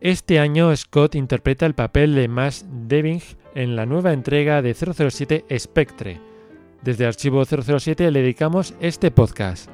[0.05, 3.23] Este año Scott interpreta el papel de Max Deving
[3.55, 6.21] en la nueva entrega de 007 Spectre.
[6.83, 9.71] Desde Archivo 007 le dedicamos este podcast.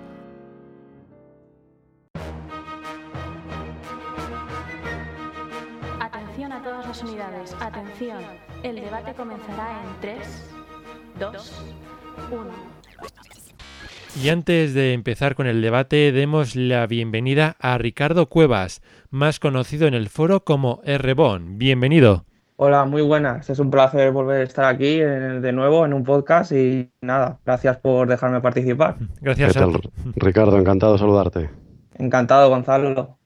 [7.03, 7.55] unidades.
[7.61, 8.19] Atención,
[8.63, 10.51] el debate comenzará en 3,
[11.21, 11.53] 2,
[12.31, 13.48] 1.
[14.17, 19.87] Y antes de empezar con el debate, demos la bienvenida a Ricardo Cuevas, más conocido
[19.87, 21.59] en el foro como Rbon.
[21.59, 22.25] Bienvenido.
[22.57, 23.49] Hola, muy buenas.
[23.51, 27.77] Es un placer volver a estar aquí de nuevo en un podcast y nada, gracias
[27.77, 28.97] por dejarme participar.
[29.21, 29.55] Gracias.
[30.17, 30.59] Ricardo?
[30.59, 31.51] Encantado de saludarte.
[31.95, 33.18] Encantado, Gonzalo.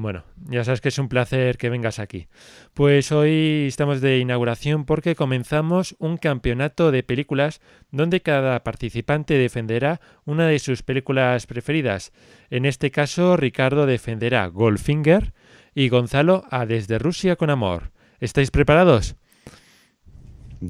[0.00, 2.28] Bueno, ya sabes que es un placer que vengas aquí.
[2.72, 10.00] Pues hoy estamos de inauguración porque comenzamos un campeonato de películas donde cada participante defenderá
[10.24, 12.12] una de sus películas preferidas.
[12.48, 15.32] En este caso, Ricardo defenderá Goldfinger
[15.74, 17.90] y Gonzalo a Desde Rusia con Amor.
[18.20, 19.16] ¿Estáis preparados?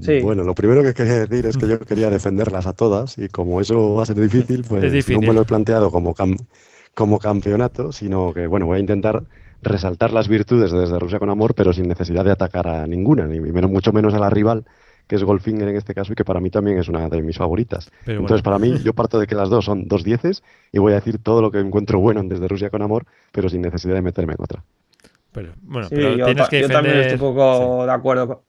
[0.00, 0.20] Sí.
[0.22, 3.60] Bueno, lo primero que quería decir es que yo quería defenderlas a todas y como
[3.60, 6.14] eso va a ser difícil, pues no me lo he planteado como,
[6.98, 9.22] como campeonato, sino que, bueno, voy a intentar
[9.62, 13.38] resaltar las virtudes desde Rusia con amor, pero sin necesidad de atacar a ninguna, ni
[13.38, 14.64] menos, mucho menos a la rival,
[15.06, 17.38] que es Goldfinger en este caso y que para mí también es una de mis
[17.38, 17.88] favoritas.
[18.04, 20.96] Entonces, para mí, yo parto de que las dos son dos dieces y voy a
[20.96, 24.02] decir todo lo que encuentro bueno en Desde Rusia con Amor, pero sin necesidad de
[24.02, 24.64] meterme en otra.
[25.30, 28.42] Pero, bueno, pero yo, tienes que yo también estoy un poco de acuerdo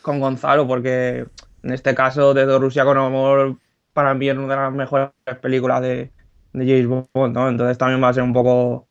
[0.00, 1.26] con Gonzalo, porque
[1.62, 3.56] en este caso, Desde Rusia con Amor,
[3.92, 5.10] para mí es una de las mejores
[5.42, 6.12] películas de,
[6.52, 7.48] de James Bond, ¿no?
[7.48, 8.88] Entonces también va a ser un poco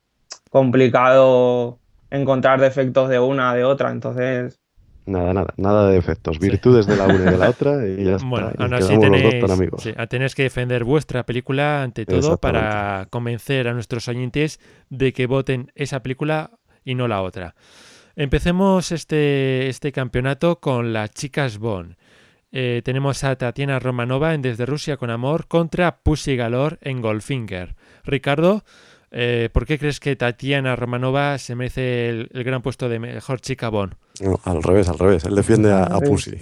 [0.49, 4.59] complicado encontrar defectos de una de otra, entonces...
[5.05, 8.17] Nada, nada, nada de defectos, virtudes de la una y de la otra y ya
[8.23, 8.63] bueno, está.
[8.63, 8.99] Aún así
[10.07, 15.71] tenéis, que defender vuestra película ante todo para convencer a nuestros oyentes de que voten
[15.73, 16.51] esa película
[16.83, 17.55] y no la otra.
[18.15, 21.95] Empecemos este, este campeonato con las chicas Bond.
[22.51, 27.75] Eh, tenemos a Tatiana Romanova en Desde Rusia con Amor contra Pussy Galore en Goldfinger.
[28.03, 28.63] Ricardo,
[29.11, 33.69] eh, ¿por qué crees que Tatiana Romanova se merece el, gran puesto de mejor chica
[33.69, 33.93] Bond?
[34.45, 35.25] al revés, al revés.
[35.25, 36.37] Él defiende a, Pussy.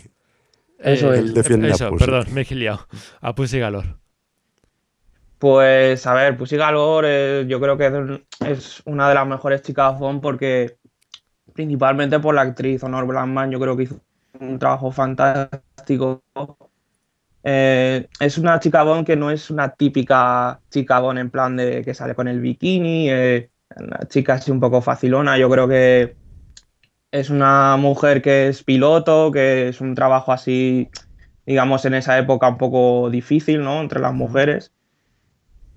[0.80, 1.20] Eso es.
[1.20, 2.06] Él defiende a Pussy.
[2.06, 2.88] Perdón, me he liado.
[3.20, 3.96] A Pussy Galore.
[5.38, 10.22] Pues a ver, Pussy Galore yo creo que es una de las mejores chicas Bond
[10.22, 10.78] porque
[11.54, 14.00] principalmente por la actriz Honor Blackman, yo creo que hizo
[14.40, 16.24] un trabajo fantástico.
[17.44, 21.82] Eh, es una chica Bond que no es una típica chica Bond en plan de
[21.84, 26.16] que sale con el bikini, eh, una chica así un poco facilona, yo creo que
[27.12, 30.90] es una mujer que es piloto, que es un trabajo así,
[31.46, 33.82] digamos, en esa época un poco difícil, ¿no?
[33.82, 34.74] Entre las mujeres.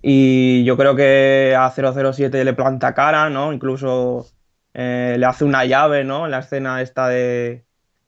[0.03, 3.53] Y yo creo que a 007 le planta cara, ¿no?
[3.53, 4.27] Incluso
[4.75, 6.25] eh, le hace una llave, ¿no?
[6.25, 7.65] En la escena esta de,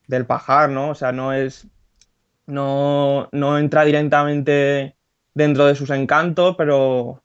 [0.06, 0.90] del pajar, ¿no?
[0.90, 1.66] O sea, no es.
[2.46, 4.96] No, no entra directamente
[5.34, 7.22] dentro de sus encantos, pero,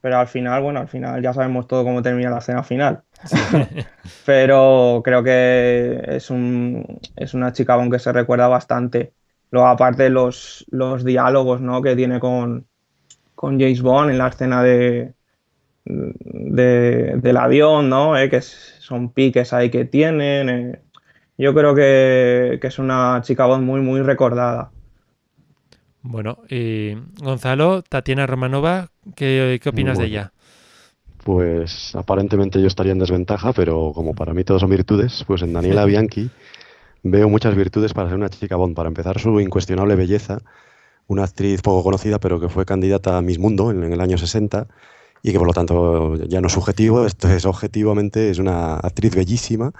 [0.00, 3.02] pero al final, bueno, al final ya sabemos todo cómo termina la escena final.
[4.26, 9.12] pero creo que es, un, es una chica aunque se recuerda bastante.
[9.50, 11.82] Luego, aparte, los, los diálogos ¿no?
[11.82, 12.66] que tiene con,
[13.34, 15.14] con James Bond en la escena de,
[15.84, 18.16] del avión, ¿no?
[18.16, 20.48] Eh, que son piques ahí que tienen.
[20.48, 20.80] Eh.
[21.40, 24.72] Yo creo que, es una chica Bond muy, muy recordada.
[26.02, 30.32] Bueno, y Gonzalo, Tatiana Romanova, ¿qué, opinas de ella?
[31.24, 35.54] Pues aparentemente yo estaría en desventaja, pero como para mí todos son virtudes, pues en
[35.54, 36.28] Daniela Bianchi
[37.02, 38.76] veo muchas virtudes para ser una chica Bond.
[38.76, 40.42] Para empezar, su incuestionable belleza
[41.06, 44.66] una actriz poco conocida, pero que fue candidata a Miss Mundo en, el año 60
[45.22, 49.14] y que por lo tanto ya no es subjetivo, esto es objetivamente, es una actriz
[49.14, 49.72] bellísima.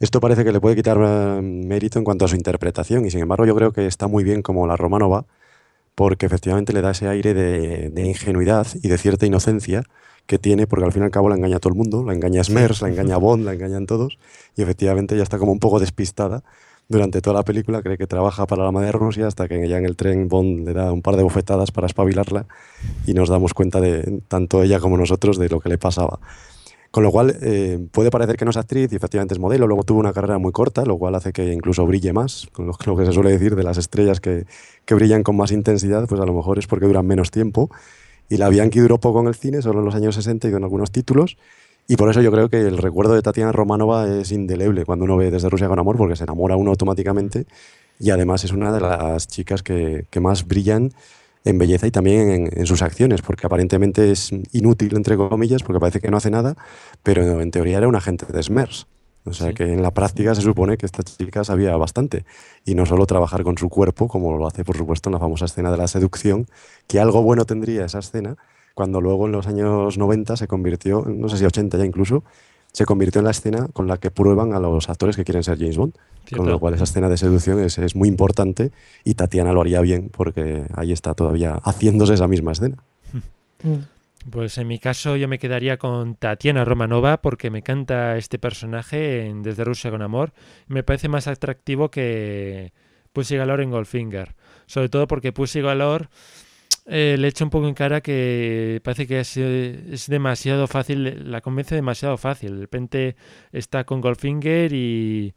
[0.00, 3.20] Esto parece que le puede quitar eh, mérito en cuanto a su interpretación y sin
[3.20, 5.26] embargo yo creo que está muy bien como la Romanova
[5.94, 9.84] porque efectivamente le da ese aire de, ingenuidad y de cierta inocencia
[10.26, 12.14] que tiene, porque al fin y al cabo la engaña a todo el mundo, la
[12.14, 14.18] engaña a Smers, la engaña a Bond, la engañan todos,
[14.56, 16.42] y efectivamente ya está como un poco despistada
[16.88, 19.86] durante toda la película, cree que trabaja para la madre Rusia hasta que ya en
[19.86, 22.46] el tren Bond le da un par de bofetadas para espabilarla
[23.06, 26.20] y nos damos cuenta de tanto ella como nosotros de lo que le pasaba.
[26.94, 29.82] Con lo cual eh, puede parecer que no es actriz y efectivamente es modelo, luego
[29.82, 33.04] tuvo una carrera muy corta, lo cual hace que incluso brille más, con lo, que
[33.04, 34.46] se suele decir de las estrellas que,
[34.88, 37.68] brillan con más intensidad, pues a lo mejor es porque duran menos tiempo.
[38.28, 40.62] Y la Bianchi duró poco en el cine, solo en los años 60 y con
[40.62, 41.36] algunos títulos,
[41.88, 45.16] y por eso yo creo que el recuerdo de Tatiana Romanova es indeleble cuando uno
[45.16, 47.46] ve desde Rusia con amor, porque se enamora uno automáticamente
[47.98, 50.92] y además es una de las chicas que, más brillan
[51.44, 56.00] en belleza y también en, sus acciones, porque aparentemente es inútil, entre comillas, porque parece
[56.00, 56.56] que no hace nada,
[57.02, 58.86] pero en teoría era un agente de SMERS.
[59.26, 62.26] O sea que en la práctica se supone que esta chica sabía bastante.
[62.64, 65.46] Y no solo trabajar con su cuerpo, como lo hace, por supuesto, en la famosa
[65.46, 66.46] escena de la seducción,
[66.86, 68.36] que algo bueno tendría esa escena,
[68.74, 72.24] cuando luego en los años 90 se convirtió, no sé si 80 ya incluso,
[72.74, 75.58] se convirtió en la escena con la que prueban a los actores que quieren ser
[75.58, 75.94] James Bond.
[76.34, 78.72] Con lo cual esa escena de seducción es, es, muy importante
[79.04, 82.78] y Tatiana lo haría bien porque ahí está todavía haciéndose esa misma escena.
[83.62, 84.30] Mm.
[84.30, 89.26] Pues en mi caso yo me quedaría con Tatiana Romanova porque me canta este personaje
[89.26, 90.32] en Desde Rusia con Amor.
[90.66, 92.72] Me parece más atractivo que
[93.12, 94.34] Pussy Galore en Goldfinger.
[94.66, 96.08] Sobre todo porque Pussy Galore
[96.86, 101.74] eh, le echa un poco en cara que parece que es, demasiado fácil, la convence
[101.74, 102.56] demasiado fácil.
[102.56, 103.16] De repente
[103.52, 105.34] está con Goldfinger y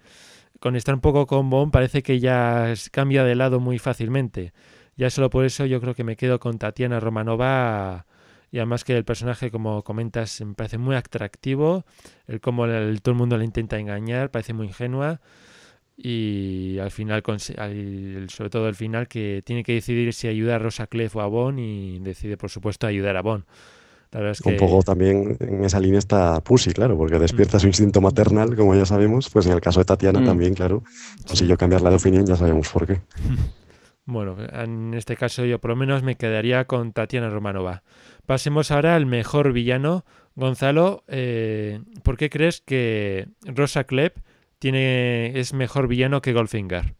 [0.59, 4.53] con estar un poco con Bond parece que ya cambia de lado muy fácilmente.
[4.97, 8.05] Ya solo por eso yo creo que me quedo con Tatiana Romanova
[8.51, 11.85] y además que el personaje, como comentas, me parece muy atractivo,
[12.27, 15.21] el cómo todo el mundo le intenta engañar, parece muy ingenua
[15.97, 20.85] y al final, sobre todo el final, que tiene que decidir si ayuda a Rosa
[20.85, 23.43] Clef o a Bond y decide, por supuesto, ayudar a Bond.
[24.45, 28.73] Un poco también en esa línea está Pussy, claro, porque despierta su instinto maternal, como
[28.73, 30.25] ya sabemos, pues en el caso de Tatiana mm.
[30.25, 30.83] también, claro.
[31.25, 33.01] Si yo cambiarla de opinión, ya sabemos por qué.
[34.09, 37.83] Bueno, en este caso yo por lo menos me quedaría con Tatiana Romanova.
[38.25, 40.05] Pasemos ahora al mejor villano.
[40.33, 44.15] Gonzalo, eh, ¿por qué crees que Rosa Klepp
[44.59, 46.95] tiene, es mejor villano que Goldfinger?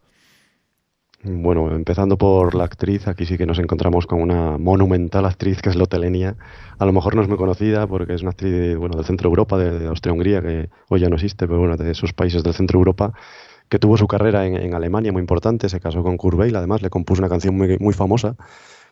[1.23, 5.69] Bueno, empezando por la actriz, aquí sí que nos encontramos con una monumental actriz que
[5.69, 6.35] es Lotelenia.
[6.77, 9.29] A lo mejor no es muy conocida porque es una actriz de, bueno, del centro
[9.29, 12.53] de Europa, de, Austria-Hungría, que hoy ya no existe, pero bueno, de esos países del
[12.53, 13.13] centro de Europa,
[13.67, 17.21] que tuvo su carrera en, Alemania muy importante, se casó con Kurt además le compuso
[17.21, 18.35] una canción muy, muy famosa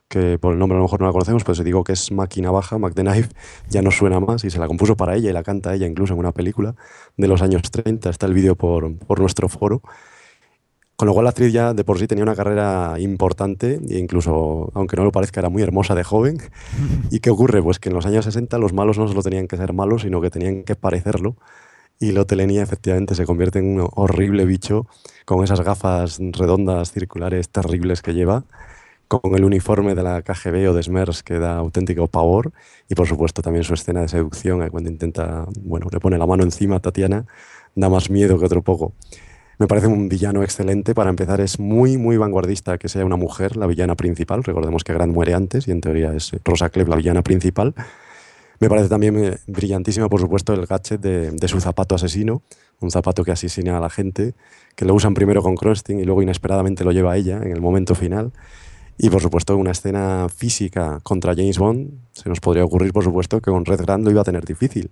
[0.08, 2.12] que por el nombre a lo mejor no la conocemos, pero si digo que es
[2.12, 3.30] Máquina Baja, Mac the Knife,
[3.70, 6.14] ya no suena más y se la compuso para ella y la canta ella incluso
[6.14, 6.76] en una película
[7.18, 8.10] de los años 30.
[8.10, 9.82] Está el vídeo por, por nuestro foro.
[10.96, 14.72] Con lo cual la actriz ya de por sí tenía una carrera importante e incluso,
[14.74, 16.38] aunque no lo parezca, era muy hermosa de joven.
[17.12, 17.62] ¿Y qué ocurre?
[17.62, 20.22] Pues que en los años 60 los malos no solo tenían que ser malos, sino
[20.22, 21.36] que tenían que parecerlo.
[22.00, 24.88] Y Lotelenia efectivamente se convierte en un horrible bicho
[25.26, 28.46] con esas gafas redondas, circulares, terribles que lleva,
[29.08, 32.52] con el uniforme de la KGB o de SMERS que da auténtico pavor
[32.90, 36.44] y por supuesto también su escena de seducción cuando intenta, bueno, le pone la mano
[36.44, 37.26] encima a Tatiana,
[37.76, 38.94] da más miedo que otro poco.
[39.58, 40.94] Me parece un villano excelente.
[40.94, 44.44] Para empezar, es muy, muy vanguardista que sea una mujer la villana principal.
[44.44, 47.74] Recordemos que Grant muere antes y en teoría es Rosa Klebb la villana principal.
[48.60, 52.42] Me parece también eh, brillantísimo, por supuesto, el gadget de, su zapato asesino,
[52.80, 54.34] un zapato que asesina a la gente,
[54.76, 57.62] que lo usan primero con Crosting y luego inesperadamente lo lleva a ella en el
[57.62, 58.32] momento final.
[58.98, 63.42] Y por supuesto, una escena física contra James Bond, se nos podría ocurrir, por supuesto,
[63.42, 64.92] que con Red Grant lo iba a tener difícil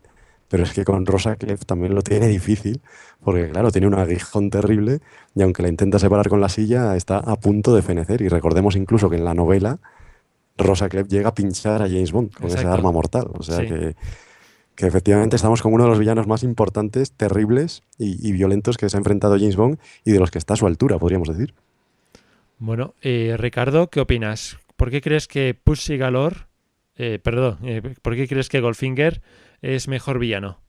[0.54, 2.80] pero es que con Rosa Clef también lo tiene difícil,
[3.24, 5.00] porque claro, tiene un aguijón terrible
[5.34, 8.22] y aunque la intenta separar con la silla, está a punto de fenecer.
[8.22, 9.80] Y recordemos incluso que en la novela
[10.56, 13.32] Rosa Clef llega a pinchar a James Bond con esa arma mortal.
[13.34, 13.96] O sea que,
[14.76, 18.96] que, efectivamente estamos con uno de los villanos más importantes, terribles y, violentos que se
[18.96, 21.56] ha enfrentado James Bond y de los que está a su altura, podríamos decir.
[22.66, 24.58] Bueno, eh, Ricardo, ¿qué opinas?
[24.78, 26.48] ¿Por qué crees que Pussy Galore,
[26.96, 29.22] eh, perdón, eh, ¿por qué crees que Goldfinger
[29.62, 30.62] es mejor villano?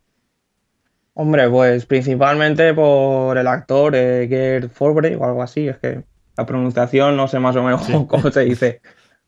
[1.12, 6.03] Hombre, pues principalmente por el actor eh, Gerd Forbre o algo así, es que
[6.36, 8.80] la pronunciación no sé más o menos cómo se dice,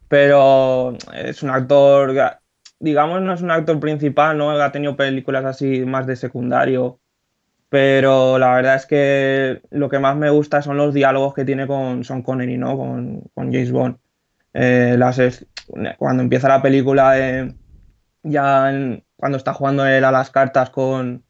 [0.09, 2.17] pero es un actor,
[2.81, 4.51] digamos, no es un actor principal, ¿no?
[4.51, 6.99] Ha tenido películas así más de secundario,
[7.69, 11.67] pero la verdad es que lo que más me gusta son los diálogos que tiene
[11.67, 12.77] con Sean Connery, ¿no?
[12.77, 13.97] Con, James Bond.
[14.55, 14.99] Eh,
[15.99, 17.55] cuando empieza la película, eh,
[18.23, 21.25] ya en, cuando está jugando él a las cartas con,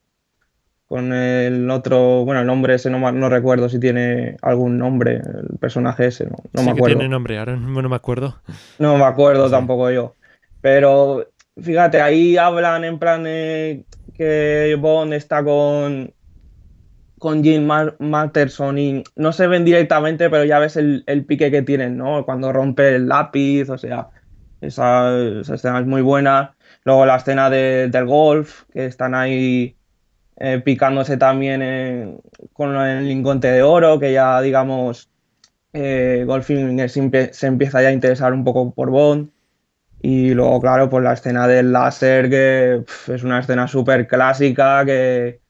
[0.86, 5.58] con el otro, bueno, el nombre ese no, no recuerdo si tiene algún nombre, el
[5.58, 6.86] personaje ese, no, no me acuerdo.
[6.86, 8.36] Que tiene nombre, ahora no me acuerdo.
[8.78, 10.14] No me acuerdo tampoco yo.
[10.60, 11.26] Pero
[11.60, 16.12] fíjate, ahí hablan en plan de que Bond está con,
[17.18, 17.66] con Jim
[17.98, 22.24] Matterson y no se ven directamente, pero ya ves el, pique que tienen, ¿no?
[22.24, 24.08] Cuando rompe el lápiz, o sea,
[24.60, 26.54] esa, escena es muy buena.
[26.84, 29.76] Luego la escena del golf, que están ahí
[30.36, 32.20] eh, picándose también
[32.52, 35.10] con el lingote de oro, que ya, digamos,
[35.72, 39.30] eh, Golfing se empieza ya a interesar un poco por Bond.
[40.02, 45.40] Y luego, claro, pues la escena del láser, que es una escena súper clásica, que,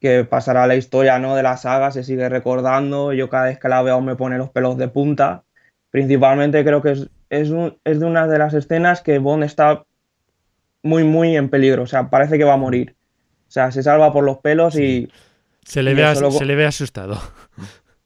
[0.00, 1.34] que pasará a la historia ¿no?
[1.34, 3.12] de la saga, se sigue recordando.
[3.12, 5.44] Yo cada vez que la veo me pone los pelos de punta.
[5.90, 7.50] Principalmente creo que es, es,
[7.84, 9.84] es de una de las escenas que Bond está
[10.82, 11.82] muy, muy en peligro.
[11.82, 12.94] O sea, parece que va a morir.
[13.48, 15.10] O sea, se salva por los pelos y.
[15.64, 17.20] Se le, ve, se le ve asustado.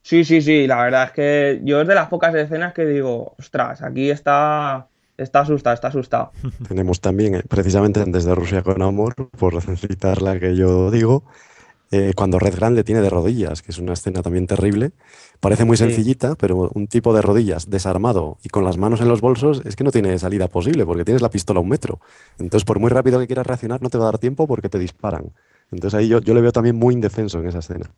[0.00, 0.66] Sí, sí, sí.
[0.66, 4.88] La verdad es que yo es de las pocas escenas que digo, ostras, aquí está.
[5.16, 6.32] Está asustado, está asustado.
[6.68, 11.24] Tenemos también, eh, precisamente antes de Rusia con Amor, por citar la que yo digo,
[11.94, 14.92] eh, cuando Red Grand le tiene de rodillas, que es una escena también terrible.
[15.40, 19.20] Parece muy sencillita, pero un tipo de rodillas desarmado y con las manos en los
[19.20, 22.00] bolsos es que no tiene salida posible porque tienes la pistola a un metro.
[22.38, 24.78] Entonces, por muy rápido que quieras reaccionar, no te va a dar tiempo porque te
[24.78, 25.32] disparan.
[25.70, 27.90] Entonces ahí yo, yo le veo también muy indefenso en esa escena.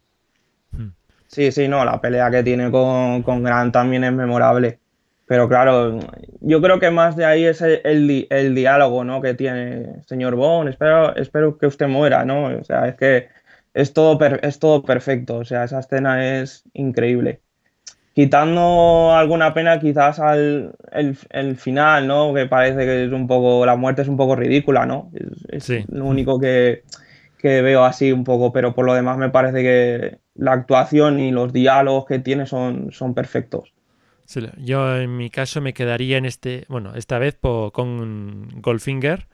[0.72, 0.88] Hmm.
[1.28, 4.80] Sí, sí, no, la pelea que tiene con, con Grant también es memorable.
[5.26, 6.00] Pero claro,
[6.40, 9.22] yo creo que más de ahí es el, el, diálogo ¿no?
[9.22, 10.70] que tiene señor Bond.
[10.70, 12.46] Espero, espero que usted muera, ¿no?
[12.46, 13.28] O sea, es que
[13.74, 17.40] es todo, es todo perfecto, o sea, esa escena es increíble.
[18.14, 22.32] Quitando alguna pena quizás al el, final, ¿no?
[22.32, 25.10] Que parece que es un poco, la muerte es un poco ridícula, ¿no?
[25.48, 26.84] Es, lo único que,
[27.42, 31.52] veo así un poco, pero por lo demás me parece que la actuación y los
[31.52, 33.74] diálogos que tiene son, son perfectos.
[34.58, 37.36] yo en mi caso me quedaría en este, bueno, esta vez
[37.72, 39.26] con Goldfinger,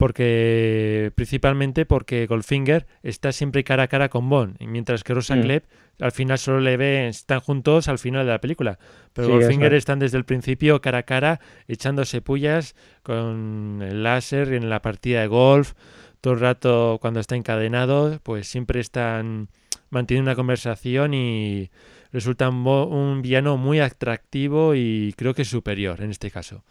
[0.00, 5.60] porque principalmente porque Goldfinger está siempre cara a cara con Bond, mientras que Rosa mm.
[6.00, 8.78] al final solo le ve, están juntos al final de la película,
[9.12, 14.70] pero Goldfinger están desde el principio cara a cara echándose pullas con el láser en
[14.70, 15.74] la partida de golf,
[16.22, 19.50] todo el rato cuando está encadenado, pues siempre están
[19.90, 21.70] manteniendo una conversación y
[22.10, 26.64] resulta un villano muy atractivo y creo que superior en este caso.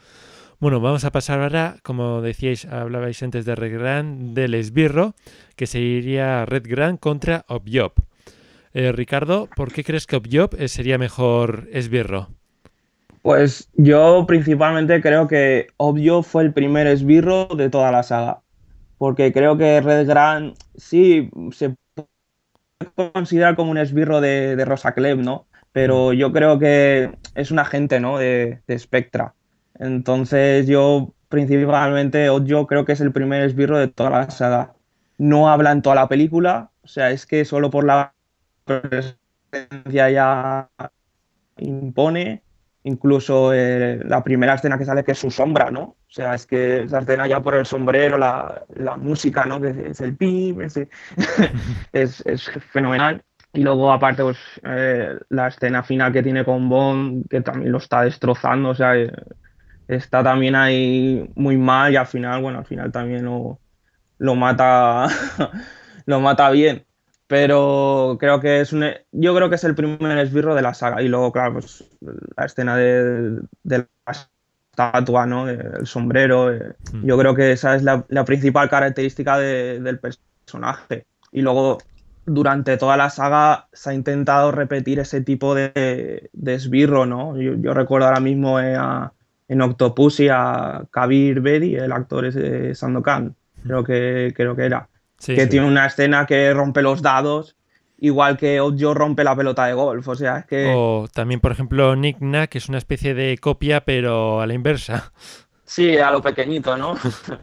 [0.60, 5.16] Bueno, vamos a pasar ahora, como decíais, hablabais antes de Red Grand, del esbirro,
[5.56, 7.94] que sería Red Grand contra Objob.
[8.74, 12.30] Eh, Ricardo, ¿por qué crees que Objob sería mejor esbirro?
[13.22, 18.42] Pues yo principalmente creo que Obvio fue el primer esbirro de toda la saga.
[18.98, 21.76] Porque creo que Red Grand sí se
[22.96, 25.48] puede considerar como un esbirro de, de Rosa Klebb, ¿no?
[25.72, 28.18] Pero yo creo que es un agente, ¿no?
[28.18, 29.36] De, de Spectra.
[29.80, 34.76] Entonces yo principalmente Obvio creo que es el primer esbirro de toda la saga.
[35.18, 38.14] No habla en toda la película, o sea, es que solo por la
[38.66, 40.70] presencia ya
[41.58, 42.44] impone
[42.84, 45.82] incluso eh, la primera escena que sale que es su sombra, ¿no?
[45.82, 49.60] O sea, es que esa escena ya por el sombrero, la, la música, ¿no?
[49.62, 53.22] Que es, el pim, es, es, fenomenal.
[53.54, 57.80] Y luego, aparte, pues eh, la escena final que tiene con Bond, que también lo
[57.80, 59.12] está destrozando, o sea, eh,
[59.90, 63.60] está también ahí muy mal y al final, bueno, al final también lo,
[64.20, 65.08] lo mata,
[66.06, 66.86] lo mata bien.
[67.28, 71.02] Pero creo que es un yo creo que es el primer esbirro de la saga.
[71.02, 71.84] Y luego claro pues
[72.38, 73.88] la escena de, la
[74.72, 77.06] estatua no el sombrero eh, hmm.
[77.06, 81.06] yo creo que esa es la, principal característica del personaje.
[81.32, 81.80] Y luego
[82.26, 88.08] durante toda la saga se ha intentado repetir ese tipo de, esbirro no yo, recuerdo
[88.08, 88.76] ahora mismo eh,
[89.50, 94.66] en Octopus y a Kabir Bedi el actor es de Sandokan creo que creo que
[94.66, 94.88] era
[95.26, 97.56] que tiene una escena que rompe los dados,
[97.98, 100.08] igual que Ojo rompe la pelota de golf.
[100.08, 100.74] O sea, es que.
[100.76, 102.18] O también, por ejemplo, Nick
[102.50, 105.12] que es una especie de copia, pero a la inversa.
[105.66, 106.96] Sí, a lo pequeñito, ¿no?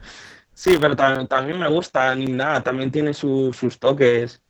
[0.53, 4.43] sí, pero también, me gusta Nick también tiene sus toques.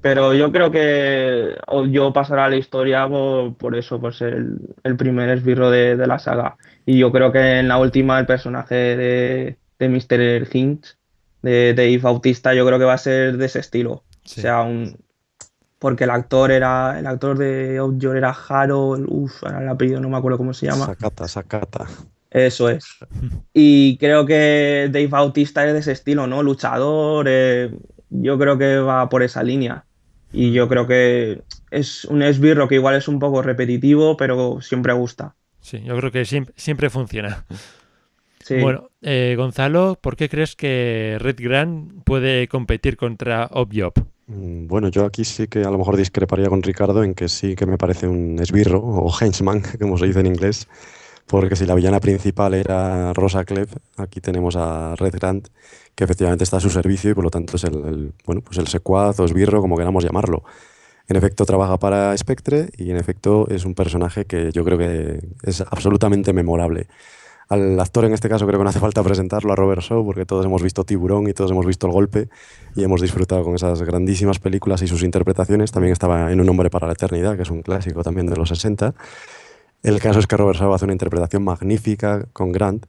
[0.00, 1.56] Pero yo creo que
[1.90, 4.44] yo pasará a la historia por, eso, por ser
[4.84, 6.56] el, primer esbirro de, la saga.
[6.86, 10.48] Y yo creo que en la última el personaje de, de Mr.
[10.52, 10.96] Hinch
[11.42, 13.92] de Dave Bautista, yo creo que va a ser de ese estilo.
[13.92, 14.96] O sea, un.
[15.78, 16.98] Porque el actor era.
[16.98, 19.06] El actor de Outdoor era Harold.
[19.08, 20.86] Uf, ahora el apellido no me acuerdo cómo se llama.
[20.86, 21.86] Sakata, Sakata.
[22.30, 22.84] Eso es.
[23.52, 26.42] Y creo que Dave Bautista es de ese estilo, ¿no?
[26.42, 27.26] Luchador.
[27.28, 27.76] Eh,
[28.10, 29.84] yo creo que va por esa línea.
[30.32, 34.92] Y yo creo que es un esbirro que igual es un poco repetitivo, pero siempre
[34.92, 35.34] gusta.
[35.60, 37.44] Sí, yo creo que siempre, siempre funciona.
[38.60, 43.92] Bueno, eh, Gonzalo, ¿por qué crees que Red Grand puede competir contra Objob?
[44.26, 47.54] Mm, bueno, yo aquí sí que a lo mejor discreparía con Ricardo en que sí
[47.54, 50.68] que me parece un esbirro o henchman, como se dice en inglés,
[51.26, 55.48] porque si la villana principal era Rosa Klebb, aquí tenemos a Red Grant,
[55.98, 58.68] que efectivamente está a su servicio y por lo tanto es el, bueno, pues el
[58.68, 60.44] secuaz o esbirro, como queramos llamarlo.
[61.08, 65.18] En efecto, trabaja para Spectre y en efecto es un personaje que yo creo que
[65.42, 66.86] es absolutamente memorable.
[67.48, 70.24] Al actor en este caso creo que no hace falta presentarlo a Robert Shaw porque
[70.24, 72.28] todos hemos visto Tiburón y todos hemos visto El Golpe
[72.76, 75.72] y hemos disfrutado con esas grandísimas películas y sus interpretaciones.
[75.72, 78.50] También estaba en Un hombre para la eternidad, que es un clásico también de los
[78.50, 78.94] 60.
[79.82, 82.86] El caso es que Robert Shaw hace una interpretación magnífica con Grant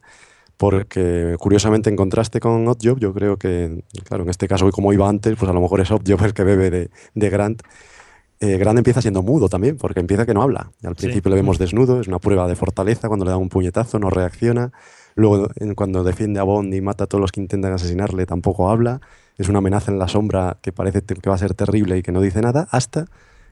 [0.60, 5.08] porque curiosamente en contraste con Oddjob, yo creo que, claro, en este caso como iba
[5.08, 7.64] antes, pues a lo mejor es Oddjob el que bebe de, de Grant
[8.42, 10.72] eh, Grande empieza siendo mudo también, porque empieza que no habla.
[10.84, 14.00] Al principio le vemos desnudo, es una prueba de fortaleza, cuando le da un puñetazo
[14.00, 14.74] no reacciona.
[15.16, 19.00] Luego, cuando defiende a Bond y mata a todos los que intentan asesinarle, tampoco habla.
[19.38, 22.12] Es una amenaza en la sombra que parece que va a ser terrible y que
[22.12, 23.06] no dice nada, hasta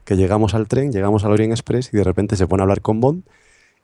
[0.04, 2.82] que llegamos al tren, llegamos al Orient Express y de repente se pone a hablar
[2.82, 3.24] con Bond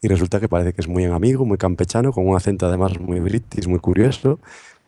[0.02, 3.20] y resulta que parece que es muy amigo, muy campechano, con un acento además muy
[3.20, 4.38] british, muy curioso.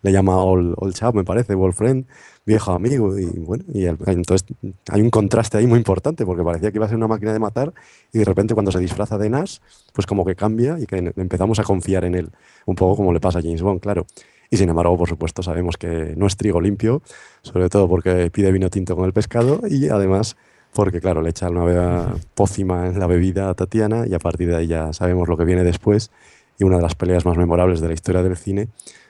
[0.03, 2.07] Le llama Old, old Chap, me parece, Old Friend
[2.47, 3.19] viejo amigo.
[3.19, 4.47] Y bueno, y entonces
[4.89, 7.41] hay un contraste ahí muy importante porque parecía que iba a ser una máquina de
[7.41, 7.75] matar
[8.13, 9.59] y de repente cuando se disfraza de Nash,
[9.93, 12.31] pues como que cambia y que empezamos a confiar en él.
[12.65, 14.07] Un poco como le pasa a James Bond, claro.
[14.49, 17.03] Y sin embargo, por supuesto, sabemos que no es trigo limpio,
[17.43, 20.37] sobre todo porque pide vino tinto con el pescado y además
[20.77, 24.57] porque, claro, le echa una pócima en la bebida a Tatiana y a partir de
[24.57, 26.11] ahí ya sabemos lo que viene después
[26.59, 28.69] y una de las peleas más memorables de la historia del cine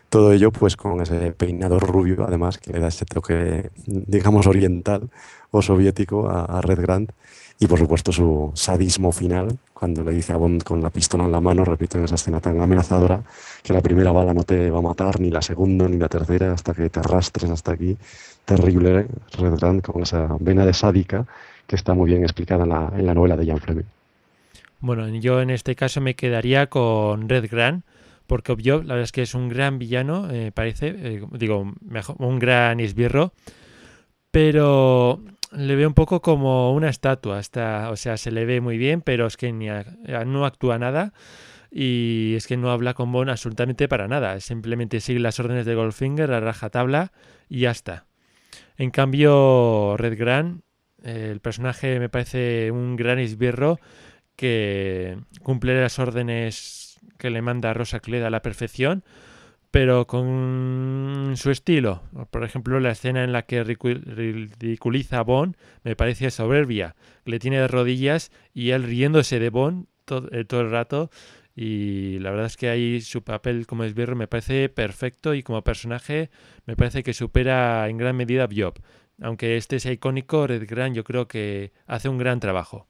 [0.08, 5.10] todo ello pues con ese peinado rubio, además, que le da ese toque, digamos, oriental
[5.50, 7.12] o soviético a, Red Grant.
[7.58, 11.32] Y por supuesto su sadismo final, cuando le dice a Bond con la pistola en
[11.32, 13.22] la mano, repito, en esa escena tan amenazadora,
[13.62, 16.52] que la primera bala no te va a matar, ni la segunda, ni la tercera,
[16.52, 17.96] hasta que te arrastres hasta aquí.
[18.44, 19.06] Terrible ¿eh?
[19.38, 21.26] Red Grant con esa vena de sádica
[21.66, 23.84] que está muy bien explicada en la, en la novela de Jan Fleming.
[24.80, 27.84] Bueno, yo en este caso me quedaría con Red Grant
[28.26, 32.16] porque Obvio, la verdad es que es un gran villano, eh, parece, eh, digo, mejor,
[32.18, 33.32] un gran esbirro,
[34.30, 38.78] pero le veo un poco como una estatua, está, o sea, se le ve muy
[38.78, 41.12] bien, pero es que no actúa nada
[41.70, 45.74] y es que no habla con Bond absolutamente para nada, simplemente sigue las órdenes de
[45.74, 47.12] Goldfinger a rajatabla
[47.48, 48.06] y ya está.
[48.76, 50.62] En cambio, Red Grant,
[51.06, 53.78] el personaje me parece un gran esbirro
[54.34, 59.04] que cumple las órdenes que le manda Rosa Cleda a la perfección,
[59.70, 62.02] pero con su estilo.
[62.30, 66.96] Por ejemplo, la escena en la que ridiculiza a Bond me parece soberbia.
[67.24, 71.10] Le tiene de rodillas y él riéndose de Bond todo, eh, todo el rato.
[71.54, 75.64] Y la verdad es que ahí su papel como esbirro me parece perfecto y como
[75.64, 76.30] personaje
[76.66, 78.78] me parece que supera en gran medida a.
[79.20, 82.86] Aunque este sea icónico, Red Grant yo creo que hace un gran trabajo.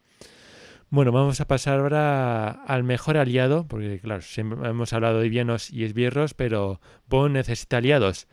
[0.89, 5.71] Bueno, vamos a pasar ahora al mejor aliado, porque claro, siempre hemos hablado de bienos
[5.71, 8.29] y esbirros, pero Bond necesita aliados.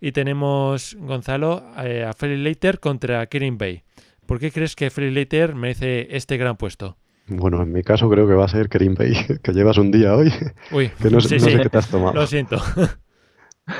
[0.00, 3.82] Y tenemos, Gonzalo, eh, a Felix Leiter contra Kirin Bay.
[4.24, 6.96] ¿Por qué crees que Felix Leiter merece este gran puesto?
[7.28, 10.14] Bueno, en mi caso creo que va a ser Kerim Bay, que llevas un día
[10.14, 10.32] hoy.
[10.70, 12.14] Uy, que no, sé qué te has tomado.
[12.14, 12.62] Lo siento.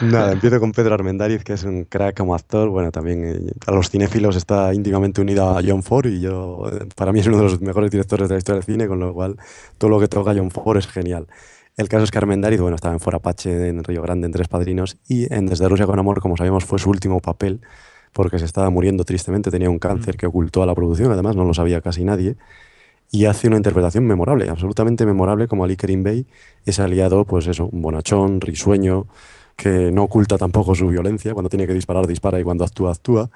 [0.03, 2.69] Nada, empiezo con Pedro Armendáriz, que es un crack como actor.
[2.69, 6.87] Bueno, también eh, a los cinéfilos está íntimamente unido a John Ford y yo, eh,
[6.97, 9.15] para mí es uno de los mejores directores de la historia del cine, con lo
[9.15, 9.37] cual
[9.79, 11.29] todo lo que toca John Ford es genial.
[11.77, 14.49] El caso es que Armendáriz, bueno, estaba en Fora Apache, en Río Grande, en Tres
[14.49, 17.61] Padrinos, y en Desde Rusia con Amor, como sabemos, fue su último papel,
[18.13, 20.19] porque se estaba muriendo tristemente, tenía un cáncer mm.
[20.19, 22.37] que ocultó a la producción, además no lo sabía casi nadie
[23.11, 26.27] y hace una interpretación memorable, absolutamente memorable, como Ali Kerim Bey,
[26.65, 29.07] es aliado, pues eso, un bonachón, risueño,
[29.57, 33.31] que no oculta tampoco su violencia, cuando tiene que disparar, dispara y cuando actúa, actúa,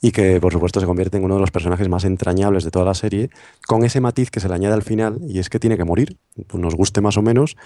[0.00, 2.84] y que por supuesto se convierte en uno de los personajes más entrañables de toda
[2.84, 3.30] la serie,
[3.66, 6.16] con ese matiz que se le añade al final, y es que tiene que morir,
[6.48, 7.56] pues nos guste más o menos,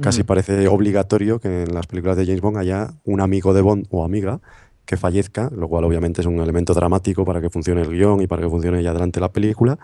[0.00, 3.86] casi parece obligatorio que en las películas de James Bond haya un amigo de Bond
[3.90, 4.40] o amiga
[4.84, 8.26] que fallezca, lo cual obviamente es un elemento dramático para que funcione el guion y
[8.26, 9.78] para que funcione ya adelante la película,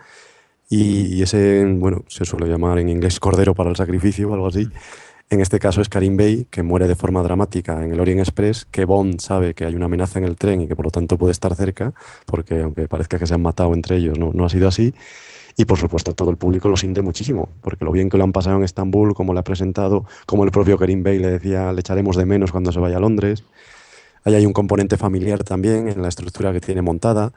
[0.68, 4.68] y, ese, bueno, se suele llamar en inglés cordero para el sacrificio o algo así.
[5.30, 8.66] En este caso es Karim Bey, que muere de forma dramática en el Orient Express,
[8.66, 11.16] que Bond sabe que hay una amenaza en el tren y que por lo tanto
[11.16, 11.94] puede estar cerca,
[12.26, 14.94] porque aunque parezca que se han matado entre ellos, no, no ha sido así.
[15.56, 18.32] Y por supuesto todo el público lo siente muchísimo, porque lo bien que lo han
[18.32, 21.80] pasado en Estambul, como le ha presentado, como el propio Karim Bey le decía, le
[21.80, 23.44] echaremos de menos cuando se vaya a Londres.
[24.24, 27.32] Ahí hay un componente familiar también en la estructura que tiene montada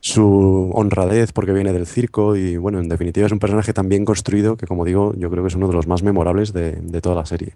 [0.00, 4.04] su honradez porque viene del circo y bueno, en definitiva es un personaje tan bien
[4.04, 7.16] construido que como digo, yo creo que es uno de los más memorables de, toda
[7.16, 7.54] la serie.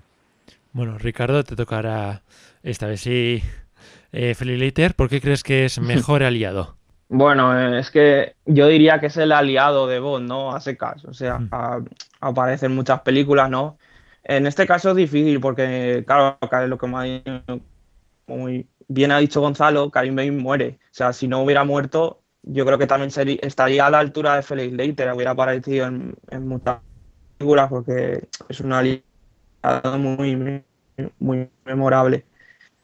[0.72, 2.22] Bueno, Ricardo, te tocará
[2.62, 3.42] esta vez sí.
[4.12, 6.76] Eh, Leiter, ¿por qué crees que es mejor aliado?
[7.08, 10.54] Bueno, es que yo diría que es el aliado de Bond, ¿no?
[10.54, 11.50] Hace caso, o sea, mm.
[12.20, 13.76] aparece en muchas películas, ¿no?
[14.24, 16.38] En este caso es difícil porque, claro,
[16.68, 16.86] lo que
[18.26, 20.78] muy bien ha dicho Gonzalo, Karim Bane muere.
[20.84, 24.36] O sea, si no hubiera muerto, yo creo que también sería, estaría a la altura
[24.36, 26.16] de Felix Leiter, hubiera aparecido en,
[26.46, 26.78] muchas
[27.38, 30.64] películas porque es una aliado muy,
[31.18, 32.24] muy memorable.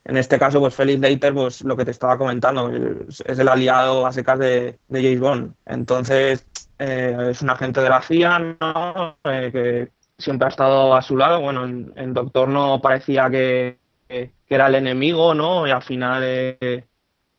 [0.05, 2.71] En este caso, pues Felix Leiter, pues lo que te estaba comentando,
[3.09, 5.55] es, el aliado a secas de, de James Bond.
[5.67, 6.47] Entonces,
[6.79, 9.19] eh, es un agente de la CIA, ¿no?
[9.25, 11.41] Eh, que siempre ha estado a su lado.
[11.41, 13.79] Bueno, en, Doctor no parecía que,
[14.49, 15.67] era el enemigo, ¿no?
[15.67, 16.87] Y al final eh,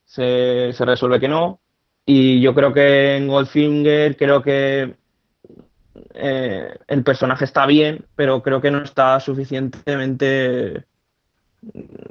[0.05, 1.59] se, se resuelve que no.
[2.11, 4.95] Y yo creo que en Goldfinger, creo que
[6.15, 10.85] eh, el personaje está bien, pero creo que no está suficientemente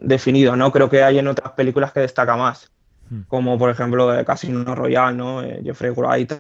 [0.01, 0.70] definido, ¿no?
[0.70, 2.70] Creo que hay en otras películas que destaca más,
[3.11, 3.22] hmm.
[3.22, 5.42] como por ejemplo Casino Royale, ¿no?
[5.42, 6.32] Eh, Jeffrey Wright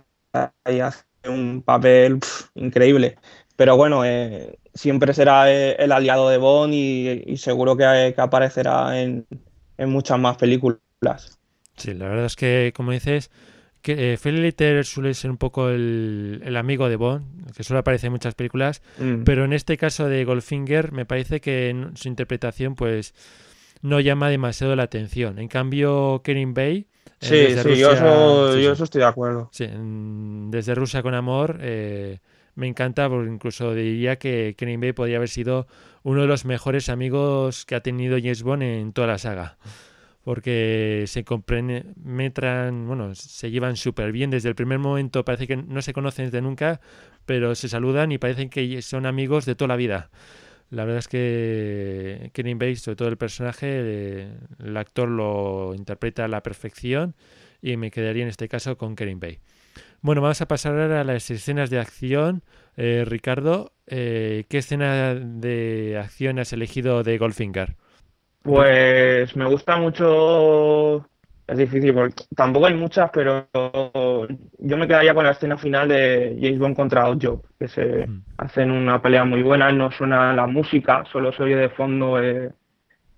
[0.62, 2.20] ahí hace un papel
[2.54, 3.18] increíble.
[3.56, 9.26] Pero bueno, eh, siempre será el aliado de Bond y, seguro que, aparecerá en,
[9.78, 11.40] en muchas más películas.
[11.78, 13.32] Sí, la verdad es que, como dices,
[13.82, 18.34] que eh, suele ser un poco el, amigo de Bond, que suele aparecer en muchas
[18.34, 19.22] películas, mm.
[19.24, 23.14] pero en este caso de Goldfinger me parece que su interpretación pues
[23.82, 25.38] no llama demasiado la atención.
[25.38, 26.86] En cambio, Kerin Bay...
[27.20, 29.48] Sí, sí, yo, eso, estoy de acuerdo.
[29.52, 29.68] Sí,
[30.50, 32.18] desde Rusia con Amor eh,
[32.54, 35.66] me encanta, porque incluso diría que Kerin Bay podría haber sido
[36.04, 39.58] uno de los mejores amigos que ha tenido James Bond en toda la saga
[40.28, 45.80] porque se compenetran, bueno, se llevan súper bien desde el primer momento, parece que no
[45.80, 46.82] se conocen desde nunca,
[47.24, 50.10] pero se saludan y parecen que son amigos de toda la vida.
[50.68, 56.28] La verdad es que Kenny Bates, sobre todo el personaje, el actor lo interpreta a
[56.28, 57.16] la perfección
[57.62, 59.38] y me quedaría en este caso con Kenny Bay.
[60.02, 62.42] Bueno, vamos a pasar ahora a las escenas de acción.
[62.76, 67.76] Eh, Ricardo, eh, ¿qué escena de acción has elegido de Goldfinger?
[68.42, 71.06] Pues me gusta mucho.
[71.46, 73.48] Es difícil porque tampoco hay muchas, pero
[74.58, 78.22] yo me quedaría con la escena final de James Bond contra Oddjob, que se mm.
[78.36, 82.52] hacen una pelea muy buena, no suena la música, solo se oye de fondo eh,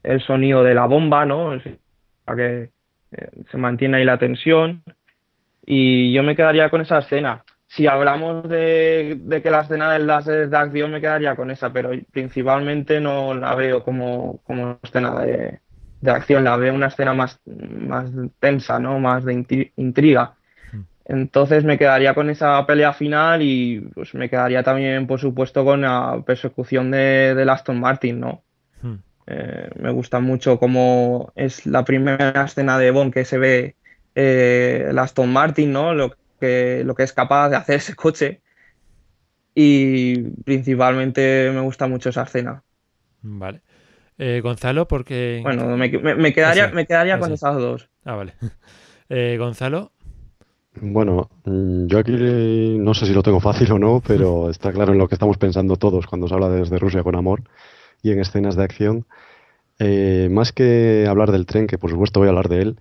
[0.05, 1.59] el sonido de la bomba, ¿no?
[2.25, 2.71] Para que
[3.13, 4.83] eh, se mantiene ahí la tensión.
[5.67, 7.45] Y yo me quedaría con esa escena.
[7.71, 11.73] Si hablamos de, que la escena del láser es de acción, me quedaría con esa,
[11.73, 15.61] pero principalmente no la veo como, como escena de,
[16.01, 18.11] de acción, la veo una escena más, más
[18.41, 18.99] tensa, ¿no?
[18.99, 20.35] Más de intriga.
[20.73, 20.81] Hmm.
[21.05, 25.83] Entonces me quedaría con esa pelea final y pues me quedaría también, por supuesto, con
[25.83, 28.43] la persecución de, de Aston Martin, ¿no?
[28.83, 28.97] Hmm.
[29.29, 33.77] Eh, me gusta mucho cómo es la primera escena de Bond que se ve
[34.17, 35.95] eh, el Aston Martin, ¿no?
[35.95, 38.41] Lo que, lo que es capaz de hacer ese coche.
[39.55, 42.63] Y principalmente me gusta mucho esa escena.
[43.23, 43.63] Vale.
[44.19, 45.41] Eh, Gonzalo, porque...
[45.43, 47.89] Bueno, me, quedaría, me quedaría con esas dos.
[48.05, 48.35] Ah, vale.
[49.13, 49.91] Eh, Gonzalo.
[50.81, 52.13] Bueno, mm, yo aquí
[52.79, 55.37] no sé si lo tengo fácil o no, pero está claro en lo que estamos
[55.37, 57.43] pensando todos cuando se habla desde Rusia con amor
[58.03, 59.07] y en escenas de acción.
[59.79, 62.79] Eh, más que hablar del tren, que por supuesto voy a hablar de él,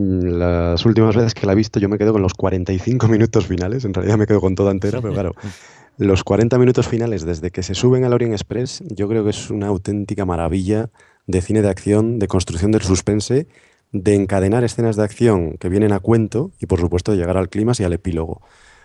[0.00, 3.84] las últimas veces que la he visto yo me quedo con los 45 minutos finales,
[3.84, 5.34] en realidad me quedo con toda entera, pero claro,
[5.98, 9.50] los 40 minutos finales desde que se suben al Orient Express, yo creo que es
[9.50, 10.90] una auténtica maravilla
[11.26, 13.46] de cine de acción, de construcción del suspense,
[13.92, 17.48] de encadenar escenas de acción que vienen a cuento y por supuesto de llegar al
[17.48, 18.40] clima y al epílogo.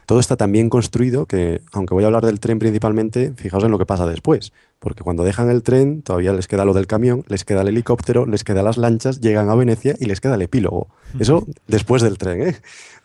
[0.06, 3.72] Todo está tan bien construido que, aunque voy a hablar del tren principalmente, fijaos en
[3.72, 4.54] lo que pasa después.
[4.80, 8.26] Porque cuando dejan el tren, todavía les queda lo del camión, les queda el helicóptero,
[8.26, 10.90] les queda las lanchas, llegan a Venecia y les queda el epílogo.
[11.20, 12.56] Eso después del tren, ¿eh?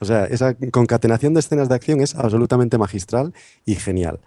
[0.00, 3.32] O sea, esa concatenación de escenas de acción es absolutamente magistral
[3.64, 4.20] y genial.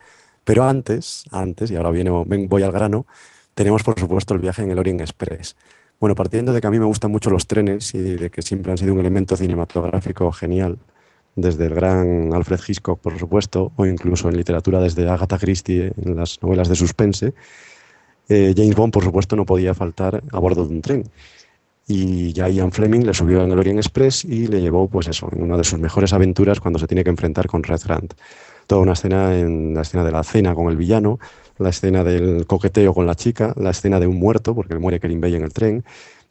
[0.44, 3.06] Pero antes, antes, y ahora viene, voy al grano,
[3.54, 5.56] tenemos por supuesto el viaje en el Orient Express.
[6.00, 8.72] Bueno, partiendo de que a mí me gustan mucho los trenes y de que siempre
[8.72, 10.80] han sido un elemento cinematográfico genial,
[11.36, 16.16] desde el gran Alfred Hitchcock, por supuesto, o incluso en literatura desde Agatha Christie en
[16.16, 17.34] las novelas de suspense,
[18.30, 21.04] eh, James Bond, por supuesto, no podía faltar a bordo de un tren.
[21.88, 25.28] Y ya Ian Fleming le subió en el Orient Express y le llevó, pues eso,
[25.34, 28.14] en una de sus mejores aventuras cuando se tiene que enfrentar con Red Grant.
[28.68, 31.20] Toda una escena en la escena de la cena con el villano,
[31.58, 35.20] la escena del coqueteo con la chica, la escena de un muerto, porque muere Kerin
[35.20, 35.84] Bay en el tren,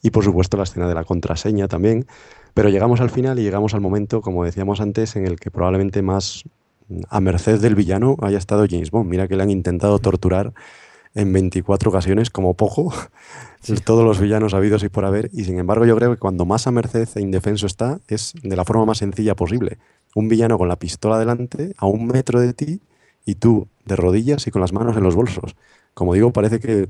[0.03, 2.07] y por supuesto la escena de la contraseña también,
[2.55, 6.03] pero llegamos al final y llegamos al momento, como decíamos antes, en el que probablemente
[6.03, 6.45] más
[7.09, 9.09] a merced del villano haya estado James Bond.
[9.09, 10.53] Mira que le han intentado torturar
[11.15, 12.93] en 24 ocasiones como poco,
[13.85, 16.67] todos los villanos habidos y por haber, y sin embargo yo creo que cuando más
[16.67, 19.79] a merced e indefenso está es de la forma más sencilla posible.
[20.15, 22.81] Un villano con la pistola delante, a un metro de ti,
[23.25, 25.55] y tú de rodillas y con las manos en los bolsos
[25.95, 26.89] como digo, parece que